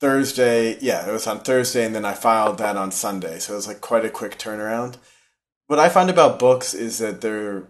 [0.00, 0.78] Thursday.
[0.80, 3.40] Yeah, it was on Thursday, and then I filed that on Sunday.
[3.40, 4.96] So it was like quite a quick turnaround.
[5.66, 7.64] What I find about books is that they're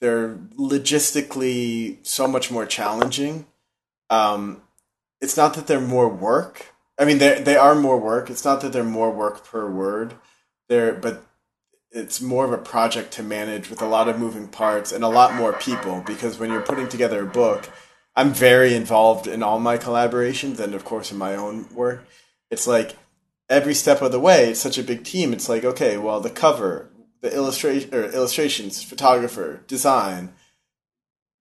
[0.00, 3.44] they're logistically so much more challenging.
[4.08, 4.62] Um,
[5.24, 6.74] it's not that they're more work.
[6.98, 8.28] I mean, they they are more work.
[8.28, 10.14] It's not that they're more work per word.
[10.68, 11.24] They're but
[11.90, 15.08] it's more of a project to manage with a lot of moving parts and a
[15.08, 17.70] lot more people because when you're putting together a book,
[18.14, 22.04] I'm very involved in all my collaborations and of course in my own work.
[22.50, 22.96] It's like
[23.48, 25.32] every step of the way, it's such a big team.
[25.32, 26.90] It's like, okay, well, the cover,
[27.22, 30.34] the illustration or illustrations, photographer, design,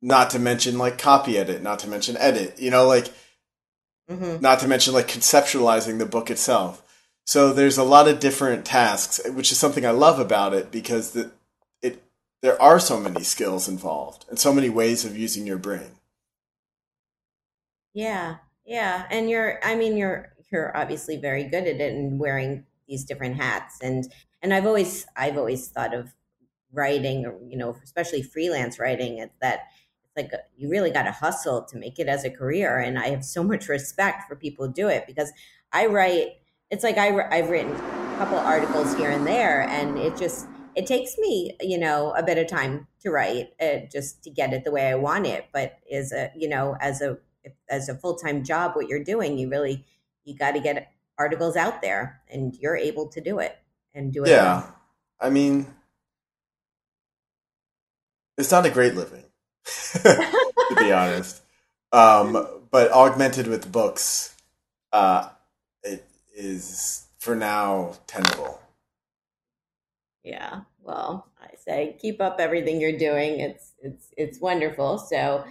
[0.02, 3.08] not to mention like copy edit, not to mention edit, you know, like
[4.10, 4.42] Mm-hmm.
[4.42, 6.82] Not to mention like conceptualizing the book itself.
[7.26, 11.12] So there's a lot of different tasks, which is something I love about it because
[11.12, 11.32] the,
[11.82, 12.04] it
[12.42, 15.92] there are so many skills involved and so many ways of using your brain.
[17.94, 22.66] Yeah, yeah, and you're I mean you're you're obviously very good at it and wearing
[22.88, 24.12] these different hats and
[24.42, 26.14] and I've always I've always thought of
[26.74, 29.68] writing you know especially freelance writing that
[30.16, 33.24] like you really got to hustle to make it as a career and i have
[33.24, 35.32] so much respect for people who do it because
[35.72, 36.30] i write
[36.70, 40.86] it's like I, i've written a couple articles here and there and it just it
[40.86, 44.64] takes me you know a bit of time to write uh, just to get it
[44.64, 45.46] the way i want it.
[45.54, 47.18] But as a you know as a
[47.70, 49.86] as a full-time job what you're doing you really
[50.24, 53.58] you got to get articles out there and you're able to do it
[53.94, 54.62] and do it yeah.
[54.62, 54.76] well.
[55.20, 55.68] i mean
[58.38, 59.26] it's not a great living
[59.94, 61.42] to be honest.
[61.92, 64.36] Um, but augmented with books,
[64.92, 65.30] uh,
[65.84, 68.60] it is for now tenable.
[70.24, 70.62] Yeah.
[70.82, 73.40] Well, I say keep up everything you're doing.
[73.40, 74.98] It's it's it's wonderful.
[74.98, 75.46] So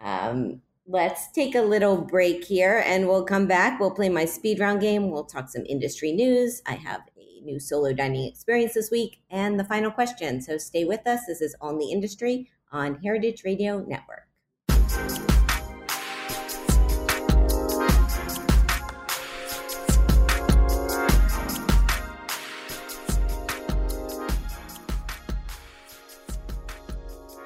[0.00, 3.80] um let's take a little break here and we'll come back.
[3.80, 5.10] We'll play my speed round game.
[5.10, 6.62] We'll talk some industry news.
[6.66, 10.40] I have a new solo dining experience this week and the final question.
[10.40, 11.20] So stay with us.
[11.26, 14.26] This is On the Industry on Heritage Radio Network.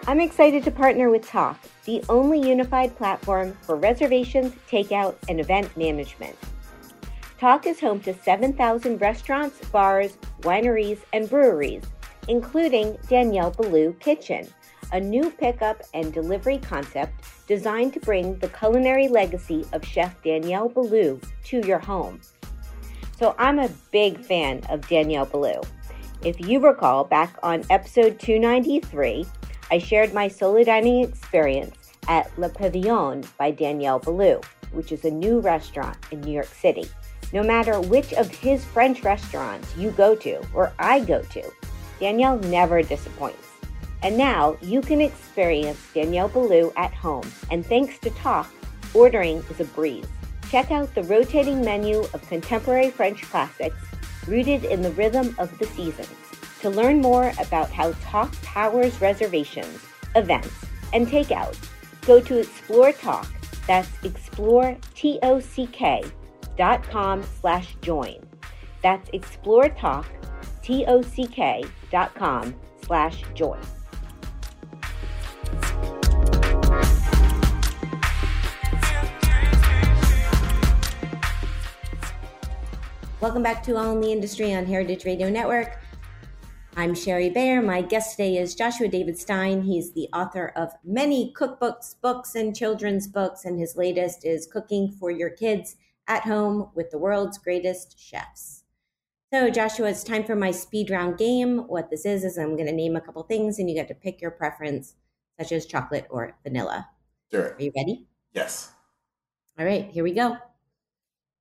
[0.07, 5.77] I'm excited to partner with Tock, the only unified platform for reservations, takeout, and event
[5.77, 6.37] management.
[7.39, 11.85] Tock is home to 7,000 restaurants, bars, wineries, and breweries,
[12.29, 14.49] including Daniel Boulud Kitchen
[14.93, 20.69] a new pickup and delivery concept designed to bring the culinary legacy of Chef Daniel
[20.71, 22.21] Boulud to your home.
[23.19, 25.67] So I'm a big fan of Daniel Boulud.
[26.25, 29.27] If you recall, back on episode 293,
[29.71, 35.11] I shared my solo dining experience at Le Pavillon by Daniel Boulud, which is a
[35.11, 36.89] new restaurant in New York City.
[37.33, 41.53] No matter which of his French restaurants you go to or I go to,
[42.01, 43.50] Daniel never disappoints.
[44.03, 47.31] And now you can experience Daniel Boulud at home.
[47.51, 48.51] And thanks to Tock,
[48.95, 50.07] ordering is a breeze.
[50.51, 53.77] Check out the rotating menu of contemporary French classics
[54.27, 56.09] rooted in the rhythm of the seasons.
[56.63, 59.81] To learn more about how Tock powers reservations,
[60.17, 60.55] events,
[60.93, 61.57] and takeout,
[62.07, 63.29] go to Explore Tock.
[63.67, 64.77] That's explore,
[66.57, 68.19] dot com slash join.
[68.83, 70.07] That's explore tock,
[70.63, 73.61] T-O-C-K dot com slash join.
[83.21, 85.79] Welcome back to All in the Industry on Heritage Radio Network.
[86.75, 87.61] I'm Shari Bayer.
[87.61, 89.61] My guest today is Joshua David Stein.
[89.61, 94.91] He's the author of many cookbooks, books, and children's books, and his latest is Cooking
[94.91, 95.77] for Your Kids
[96.09, 98.65] at Home with the World's Greatest Chefs.
[99.31, 101.59] So, Joshua, it's time for my speed round game.
[101.69, 103.95] What this is, is I'm going to name a couple things, and you get to
[103.95, 104.95] pick your preference,
[105.39, 106.89] such as chocolate or vanilla.
[107.31, 108.07] Do Are you ready?
[108.33, 108.73] Yes.
[109.59, 110.39] All right, here we go.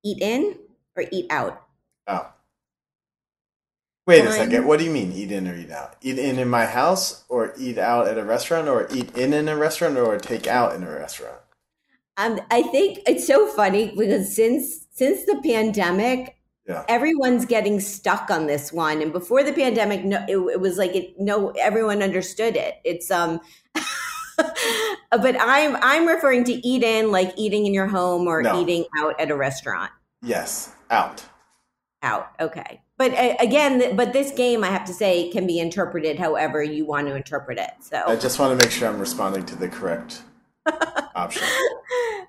[0.04, 0.58] Eat in
[0.94, 1.68] or eat out?
[2.10, 2.26] Oh.
[4.06, 4.66] Wait a second.
[4.66, 5.94] What do you mean, eat in or eat out?
[6.02, 9.48] Eat in in my house, or eat out at a restaurant, or eat in in
[9.48, 11.38] a restaurant, or take out in a restaurant?
[12.16, 16.36] Um, I think it's so funny because since since the pandemic,
[16.66, 16.84] Yeah.
[16.88, 19.00] everyone's getting stuck on this one.
[19.00, 22.74] And before the pandemic, no, it, it was like it, no, everyone understood it.
[22.84, 23.40] It's um,
[25.10, 28.60] but I'm I'm referring to eat in like eating in your home or No.
[28.60, 29.92] eating out at a restaurant.
[30.22, 30.74] Yes.
[30.90, 31.24] Out.
[32.02, 32.80] Out, okay.
[32.96, 36.62] But uh, again, th- but this game, I have to say, can be interpreted however
[36.62, 37.70] you want to interpret it.
[37.80, 40.22] So I just want to make sure I'm responding to the correct
[41.14, 41.46] option.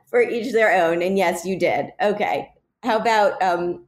[0.08, 1.02] for each their own.
[1.02, 1.94] And yes, you did.
[2.02, 2.52] Okay.
[2.84, 3.88] How about um,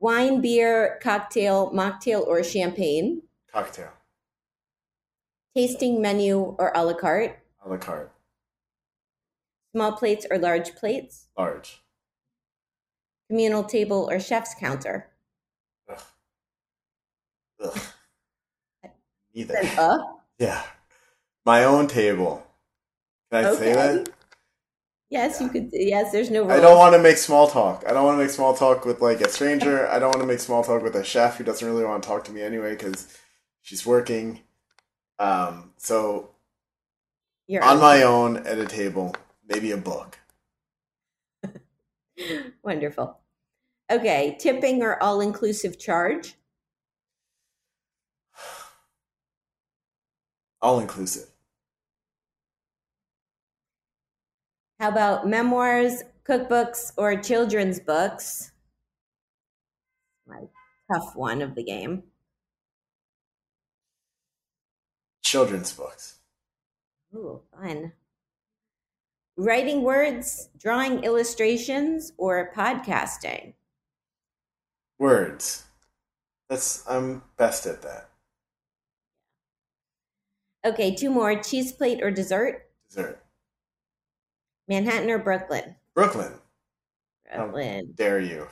[0.00, 3.22] wine, beer, cocktail, mocktail, or champagne?
[3.52, 3.90] Cocktail.
[5.56, 7.38] Tasting menu or a la carte?
[7.64, 8.10] A la carte.
[9.72, 11.28] Small plates or large plates?
[11.38, 11.80] Large.
[13.28, 15.08] Communal table or chef's counter?
[15.88, 16.00] Ugh.
[17.62, 17.80] Ugh.
[19.34, 19.54] Neither.
[19.54, 19.98] Then uh,
[20.38, 20.62] Yeah.
[21.44, 22.46] My own table.
[23.30, 24.08] Can I say that?
[25.10, 25.70] yes, you could.
[25.72, 26.52] Yes, there's no rules.
[26.52, 27.84] I don't want to make small talk.
[27.86, 29.86] I don't want to make small talk with like a stranger.
[29.88, 32.08] I don't want to make small talk with a chef who doesn't really want to
[32.08, 33.08] talk to me anyway because
[33.62, 34.40] she's working.
[35.18, 36.30] Um, so
[37.46, 39.14] You're on my own at a table,
[39.48, 40.18] maybe a book.
[42.62, 43.18] Wonderful.
[43.90, 46.34] Okay, tipping or all inclusive charge?
[50.62, 51.28] All inclusive.
[54.80, 58.52] How about memoirs, cookbooks, or children's books?
[60.26, 60.48] My
[60.90, 62.04] tough one of the game.
[65.22, 66.18] Children's books.
[67.14, 67.92] Ooh, fun.
[69.36, 73.54] Writing words, drawing illustrations, or podcasting?
[74.98, 75.64] Words.
[76.48, 78.10] That's I'm best at that.
[80.64, 82.70] Okay, two more cheese plate or dessert?
[82.88, 83.22] Dessert.
[84.68, 85.74] Manhattan or Brooklyn?
[85.94, 86.32] Brooklyn.
[87.34, 87.92] Brooklyn.
[87.96, 88.46] Dare you?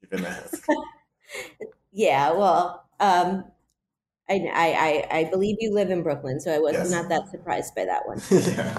[0.00, 0.64] You've been asked.
[1.92, 3.44] Yeah, well, um,
[4.28, 6.90] I, I, I, I believe you live in Brooklyn, so I was Yes.
[6.90, 8.20] not that surprised by that one.
[8.30, 8.78] yeah.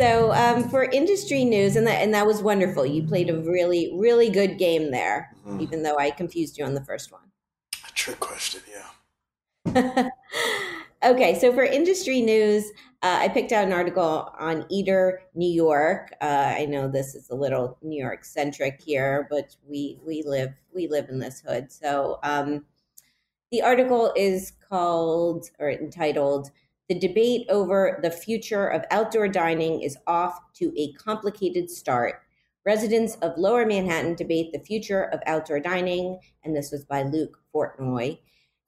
[0.00, 2.86] So um, for industry news, and that and that was wonderful.
[2.86, 5.60] You played a really really good game there, Mhm.
[5.62, 7.30] even though I confused you on the first one.
[7.88, 8.62] A trick question.
[8.70, 8.90] Yeah.
[11.04, 12.64] okay, so for industry news,
[13.02, 16.12] uh, I picked out an article on Eater, New York.
[16.20, 20.54] Uh, I know this is a little New York centric here, but we we live
[20.72, 21.70] we live in this hood.
[21.70, 22.66] So um,
[23.50, 26.50] the article is called or entitled
[26.88, 32.22] "The Debate Over the Future of Outdoor Dining is Off to a Complicated Start."
[32.68, 37.40] Residents of Lower Manhattan debate the future of outdoor dining, and this was by Luke
[37.54, 38.18] Fortney.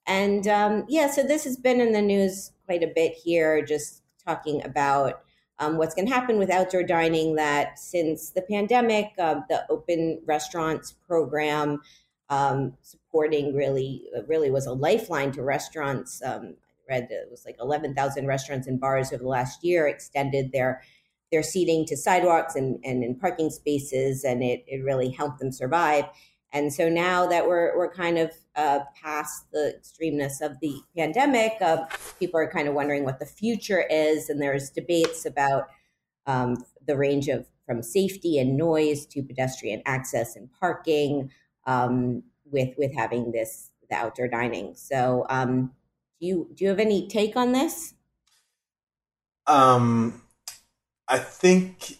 [0.07, 4.01] And um, yeah, so this has been in the news quite a bit here, just
[4.25, 5.21] talking about
[5.59, 7.35] um, what's going to happen with outdoor dining.
[7.35, 11.81] That since the pandemic, uh, the open restaurants program
[12.29, 16.23] um, supporting really, really was a lifeline to restaurants.
[16.25, 16.55] Um,
[16.91, 20.81] read that it was like 11,000 restaurants and bars over the last year extended their
[21.31, 25.49] their seating to sidewalks and, and in parking spaces, and it, it really helped them
[25.49, 26.03] survive.
[26.51, 31.53] And so now that we're we're kind of uh, past the extremeness of the pandemic,
[31.61, 31.85] uh,
[32.19, 35.69] people are kind of wondering what the future is, and there's debates about
[36.27, 41.31] um, the range of from safety and noise to pedestrian access and parking
[41.65, 44.73] um, with with having this the outdoor dining.
[44.75, 45.71] So, um,
[46.21, 47.95] do you do you have any take on this?
[49.47, 50.21] Um,
[51.07, 51.97] I think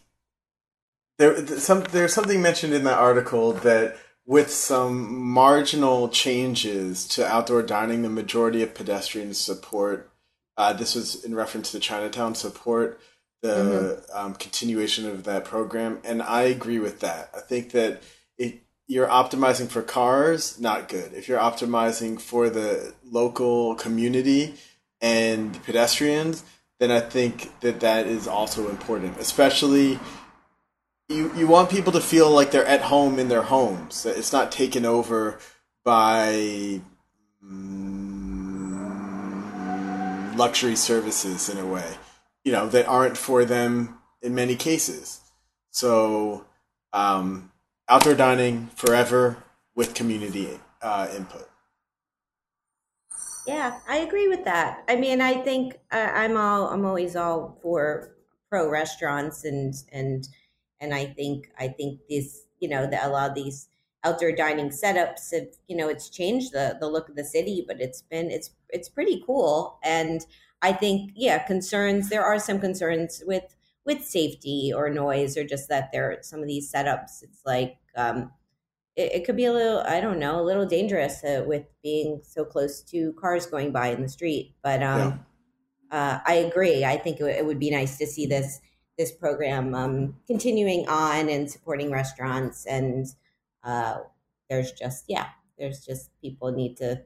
[1.18, 7.64] there some there's something mentioned in that article that with some marginal changes to outdoor
[7.64, 10.12] dining, the majority of pedestrians support.
[10.56, 13.02] Uh, this was in reference to Chinatown support
[13.42, 17.32] the um, continuation of that program, and I agree with that.
[17.36, 18.04] I think that
[18.38, 18.62] it
[18.92, 21.14] you're optimizing for cars, not good.
[21.14, 24.56] If you're optimizing for the local community
[25.00, 26.44] and pedestrians,
[26.78, 29.18] then I think that that is also important.
[29.18, 29.98] Especially,
[31.08, 34.06] you you want people to feel like they're at home in their homes.
[34.06, 35.40] It's not taken over
[35.86, 36.82] by
[37.42, 38.78] mm,
[40.36, 41.96] luxury services in a way,
[42.44, 45.22] you know, that aren't for them in many cases.
[45.70, 46.46] So,
[46.92, 47.51] um,
[47.92, 49.44] outdoor dining forever
[49.76, 51.50] with community uh, input.
[53.46, 54.84] Yeah, I agree with that.
[54.88, 58.16] I mean, I think uh, I'm all I'm always all for
[58.50, 60.28] pro restaurants and and
[60.80, 63.68] and I think I think these you know that a lot of these
[64.04, 67.82] outdoor dining setups have you know it's changed the the look of the city, but
[67.82, 70.26] it's been it's it's pretty cool and
[70.62, 73.56] I think yeah concerns there are some concerns with
[73.92, 77.78] with safety or noise or just that there are some of these setups it's like
[77.98, 78.32] um,
[78.96, 82.22] it, it, could be a little i don't know a little dangerous uh, with being
[82.24, 85.26] so close to cars going by in the street but um,
[85.92, 85.98] yeah.
[85.98, 88.62] uh, i agree i think it, it, would be nice to see this
[88.98, 93.08] this program um, continuing on and supporting restaurants and
[93.64, 93.98] uh,
[94.50, 95.28] there's just yeah
[95.60, 97.02] there's just people need to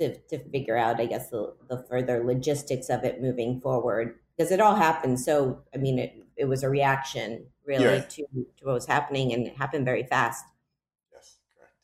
[0.00, 4.50] to, to figure out i guess the, the further logistics of it moving forward because
[4.50, 8.00] it all happened so i mean it, it was a reaction really yeah.
[8.00, 8.22] to,
[8.56, 10.44] to what was happening and it happened very fast
[11.12, 11.74] Yes, correct.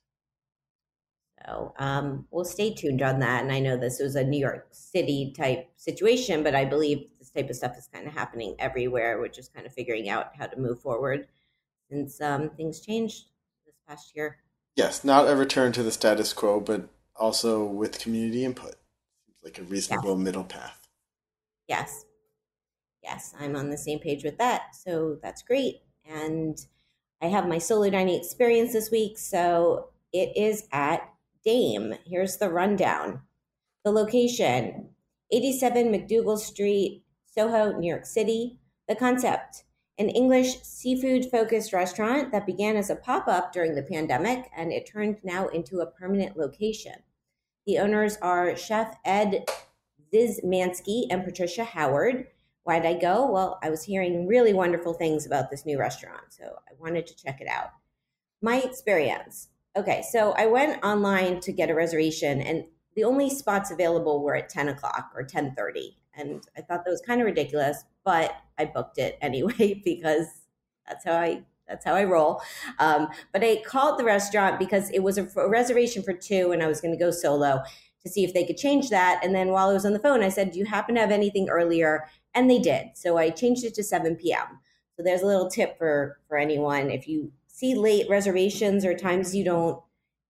[1.47, 3.43] so um, we'll stay tuned on that.
[3.43, 7.31] And I know this was a New York City type situation, but I believe this
[7.31, 9.19] type of stuff is kind of happening everywhere.
[9.19, 11.29] We're just kind of figuring out how to move forward
[11.91, 13.27] since um, things changed
[13.67, 14.39] this past year.
[14.77, 18.77] Yes, not a return to the status quo, but also with community input.
[19.43, 20.25] Like a reasonable yes.
[20.25, 20.89] middle path.
[21.69, 22.05] Yes.
[23.09, 24.77] Yes, I'm on the same page with that.
[24.77, 25.77] So that's great.
[26.05, 26.59] And
[27.23, 29.19] I have my solo dining experience this week.
[29.19, 31.09] So it is at
[31.43, 31.95] Dame.
[32.05, 33.23] Here's the rundown.
[33.83, 34.91] The location
[35.33, 38.59] 87 MacDougal Street, Soho, New York City.
[38.89, 39.65] The concept
[39.99, 44.71] an English seafood focused restaurant that began as a pop up during the pandemic and
[44.71, 46.95] it turned now into a permanent location.
[47.67, 49.47] The owners are Chef Ed
[50.13, 52.29] Szymanski and Patricia Howard.
[52.69, 53.31] Why'd I go?
[53.31, 57.17] Well, I was hearing really wonderful things about this new restaurant, so I wanted to
[57.17, 57.71] check it out.
[58.43, 62.65] My experience Okay, so I went online to get a reservation, and
[62.95, 67.01] the only spots available were at 10 o'clock or 10:30, and I thought that was
[67.01, 70.27] kind of ridiculous, but I booked it anyway because
[70.87, 72.43] that's how I that's how I roll.
[72.81, 76.63] Um, but I called the restaurant because it was a, a reservation for two, and
[76.63, 77.63] I was going to go solo
[78.03, 79.21] to see if they could change that.
[79.23, 81.11] And then while I was on the phone, I said, "Do you happen to have
[81.13, 82.09] anything earlier?"
[82.39, 82.91] And they did.
[82.95, 84.61] So I changed it to 7 p.m.
[84.97, 89.35] So there's a little tip for for anyone if you see late reservations or times
[89.35, 89.83] you don't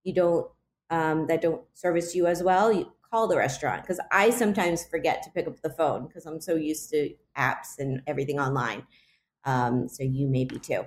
[0.04, 0.46] you don't
[0.88, 5.22] um, that don't service you as well, you call the restaurant because I sometimes forget
[5.24, 8.86] to pick up the phone because I'm so used to apps and everything online.
[9.44, 10.86] Um, so you may be too.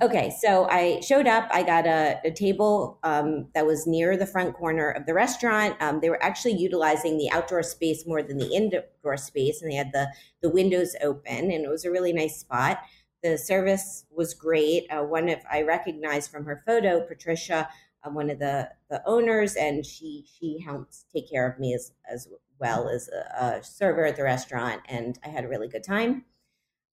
[0.00, 1.48] Okay, so I showed up.
[1.50, 5.76] I got a, a table um, that was near the front corner of the restaurant.
[5.82, 9.74] Um, they were actually utilizing the outdoor space more than the indoor space, and they
[9.74, 10.06] had the
[10.42, 12.78] the windows open, and it was a really nice spot.
[13.24, 14.86] The service was great.
[14.90, 17.68] Uh, one of I recognized from her photo, Patricia,
[18.04, 21.90] uh, one of the the owners, and she she helps take care of me as
[22.08, 22.28] as
[22.60, 26.26] well as a, a server at the restaurant, and I had a really good time.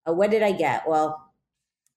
[0.04, 0.88] Uh, what did I get?
[0.88, 1.27] Well,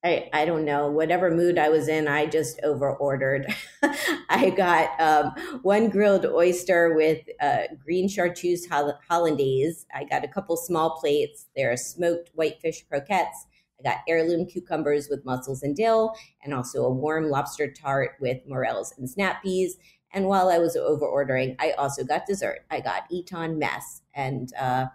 [0.03, 3.45] I, I don't know whatever mood I was in I just over ordered
[4.29, 10.57] I got um, one grilled oyster with uh, green chartreuse hollandaise I got a couple
[10.57, 13.45] small plates there are smoked whitefish croquettes
[13.83, 18.37] I got heirloom cucumbers with mussels and dill, and also a warm lobster tart with
[18.47, 19.77] morels and snap peas.
[20.13, 22.65] And while I was over ordering, I also got dessert.
[22.69, 24.87] I got Eton mess, and uh,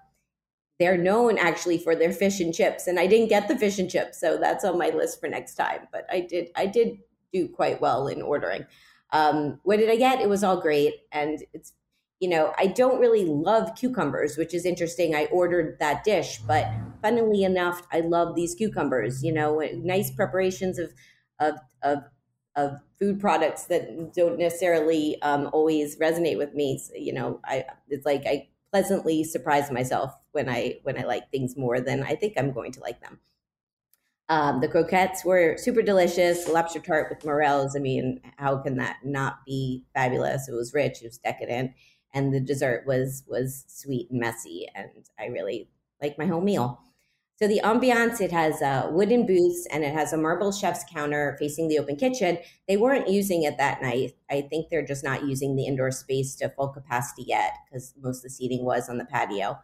[0.79, 2.87] they're known actually for their fish and chips.
[2.87, 5.55] And I didn't get the fish and chips, so that's on my list for next
[5.55, 5.89] time.
[5.93, 6.99] But I did, I did
[7.33, 8.67] do quite well in ordering.
[9.13, 10.21] Um, what did I get?
[10.21, 11.73] It was all great, and it's
[12.21, 15.15] you know, I don't really love cucumbers, which is interesting.
[15.15, 16.67] I ordered that dish, but
[17.03, 19.23] funnily enough, I love these cucumbers.
[19.23, 20.93] You know, nice preparations of
[21.41, 21.99] of of,
[22.57, 26.79] of food products that don't necessarily um, always resonate with me.
[26.79, 31.31] So, you know, I it's like I pleasantly surprise myself when I when I like
[31.31, 33.21] things more than I think I'm going to like them.
[34.29, 36.49] Um, the croquettes were super delicious.
[36.49, 37.77] Lobster tart with morels.
[37.77, 40.49] I mean, how can that not be fabulous?
[40.49, 41.01] It was rich.
[41.01, 41.73] It was decadent
[42.17, 44.89] and the dessert was was sweet and messy and
[45.19, 45.69] i really
[46.03, 46.81] like my whole meal
[47.37, 51.37] so the ambiance it has uh, wooden booths and it has a marble chef's counter
[51.39, 52.39] facing the open kitchen.
[52.67, 54.13] They weren't using it that night.
[54.31, 58.19] I think they're just not using the indoor space to full capacity yet because most
[58.19, 59.59] of the seating was on the patio.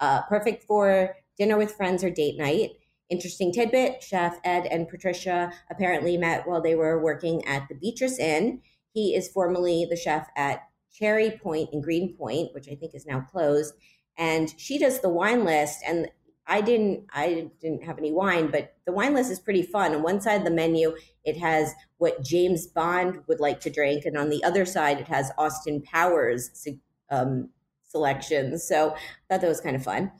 [0.00, 2.70] Uh, perfect for dinner with friends or date night.
[3.10, 8.18] Interesting tidbit chef ed and patricia apparently met while they were working at the beatrice
[8.18, 8.62] inn.
[8.94, 13.20] He is formerly the chef at Cherry Point in Greenpoint, which I think is now
[13.20, 13.74] closed,
[14.16, 15.80] and she does the wine list.
[15.86, 16.08] And
[16.50, 19.94] I didn't, I didn't have any wine, but the wine list is pretty fun.
[19.94, 24.04] On one side of the menu, it has what James Bond would like to drink,
[24.04, 26.66] and on the other side, it has Austin Powers
[27.08, 27.50] um,
[27.86, 28.66] selections.
[28.66, 28.98] So I
[29.28, 30.10] thought that was kind of fun.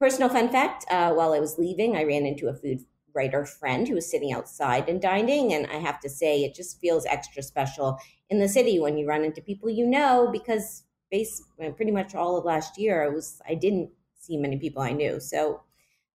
[0.00, 3.88] Personal fun fact uh, while I was leaving, I ran into a food writer friend
[3.88, 5.52] who was sitting outside and dining.
[5.52, 7.98] And I have to say, it just feels extra special
[8.30, 11.42] in the city when you run into people you know because base,
[11.76, 13.90] pretty much all of last year, I was I didn't
[14.24, 15.20] see many people I knew.
[15.20, 15.62] So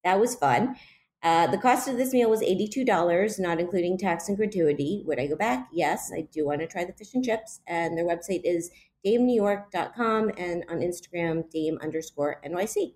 [0.04, 0.76] that was fun.
[1.22, 5.04] Uh, the cost of this meal was $82, not including tax and gratuity.
[5.06, 5.68] Would I go back?
[5.74, 7.60] Yes, I do want to try the fish and chips.
[7.68, 8.72] And their website is
[9.06, 12.94] damenewyork.com and on Instagram, dame underscore NYC.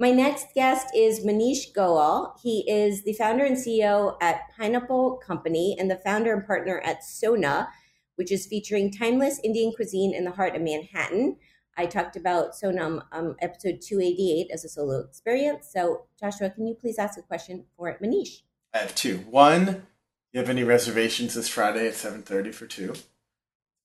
[0.00, 2.38] My next guest is Maneesh Goyal.
[2.40, 7.02] He is the founder and CEO at Pineapple Company and the founder and partner at
[7.02, 7.68] Sona,
[8.14, 11.36] which is featuring timeless Indian cuisine in the heart of Manhattan.
[11.78, 15.70] I talked about Sonam um, episode 288 as a solo experience.
[15.72, 18.42] So, Joshua, can you please ask a question for Maneesh?
[18.74, 19.18] I have two.
[19.30, 19.86] One,
[20.32, 22.94] you have any reservations this Friday at 7.30 for two?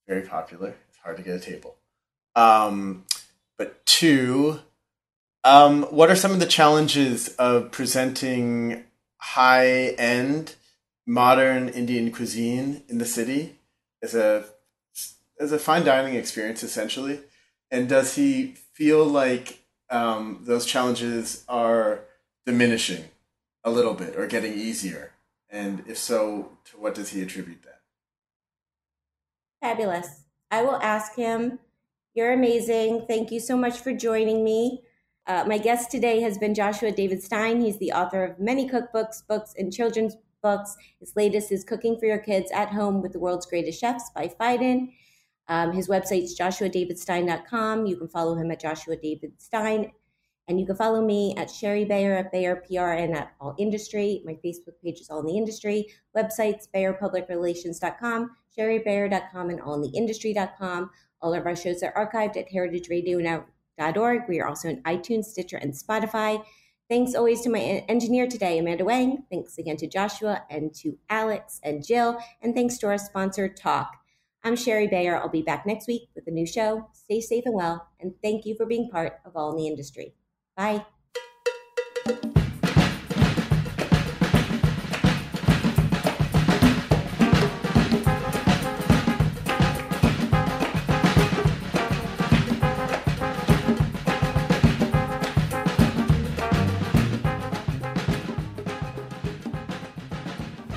[0.07, 0.73] Very popular.
[0.89, 1.75] It's hard to get a table.
[2.35, 3.05] Um,
[3.59, 4.59] but two,
[5.43, 8.85] um, what are some of the challenges of presenting
[9.17, 10.55] high-end
[11.05, 13.59] modern Indian cuisine in the city
[14.01, 14.45] as a
[15.39, 17.19] as a fine dining experience, essentially?
[17.73, 22.01] And does he feel like um, those challenges are
[22.45, 23.05] diminishing
[23.63, 25.13] a little bit or getting easier?
[25.49, 27.81] And if so, to what does he attribute that?
[29.59, 30.21] Fabulous.
[30.51, 31.57] I will ask him.
[32.13, 33.05] You're amazing.
[33.07, 34.83] Thank you so much for joining me.
[35.25, 37.59] Uh, my guest today has been Joshua David Stein.
[37.59, 40.77] He's the author of many cookbooks, books, and children's books.
[40.99, 44.27] His latest is Cooking for Your Kids at Home with the World's Greatest Chefs by
[44.27, 44.91] Phaidon.
[45.47, 47.85] Um, his website's joshuadavidstein.com.
[47.85, 49.91] You can follow him at Joshua David Stein.
[50.47, 54.21] And you can follow me at Shari Bayer at Bayer PR and at All Industry.
[54.25, 55.87] My Facebook page is All in the Industry.
[56.15, 60.89] Websites, BayerPublicRelations.com, ShariBayer.com, and AllInTheIndustry.com.
[61.21, 64.21] All of our shows are archived at HeritageRadio.org.
[64.27, 66.43] We are also on iTunes, Stitcher, and Spotify.
[66.89, 69.23] Thanks always to my engineer today, Amanda Wang.
[69.31, 72.17] Thanks again to Joshua and to Alex and Jill.
[72.41, 74.02] And thanks to our sponsor, Tock.
[74.45, 75.17] I'm Shari Bayer.
[75.17, 76.89] I'll be back next week with a new show.
[76.91, 80.13] Stay safe and well, and thank you for being part of All in the Industry.
[80.57, 80.85] Bye.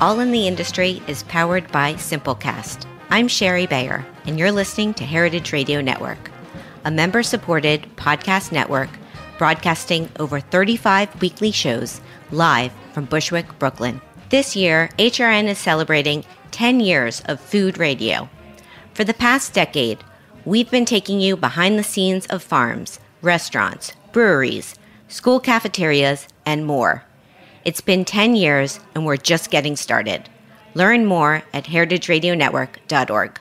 [0.00, 2.86] All in the Industry is powered by Simplecast.
[3.08, 6.28] I'm Shari Bayer, and you're listening to Heritage Radio Network,
[6.84, 8.88] a member supported podcast network
[9.38, 12.00] broadcasting over 35 weekly shows
[12.32, 14.00] live from Bushwick, Brooklyn.
[14.30, 18.28] This year, HRN is celebrating 10 years of food radio.
[18.92, 20.02] For the past decade,
[20.44, 24.74] we've been taking you behind the scenes of farms, restaurants, breweries,
[25.06, 27.04] school cafeterias, and more.
[27.64, 30.28] It's been 10 years, and we're just getting started.
[30.76, 33.40] Learn more at heritageradionetwork.org.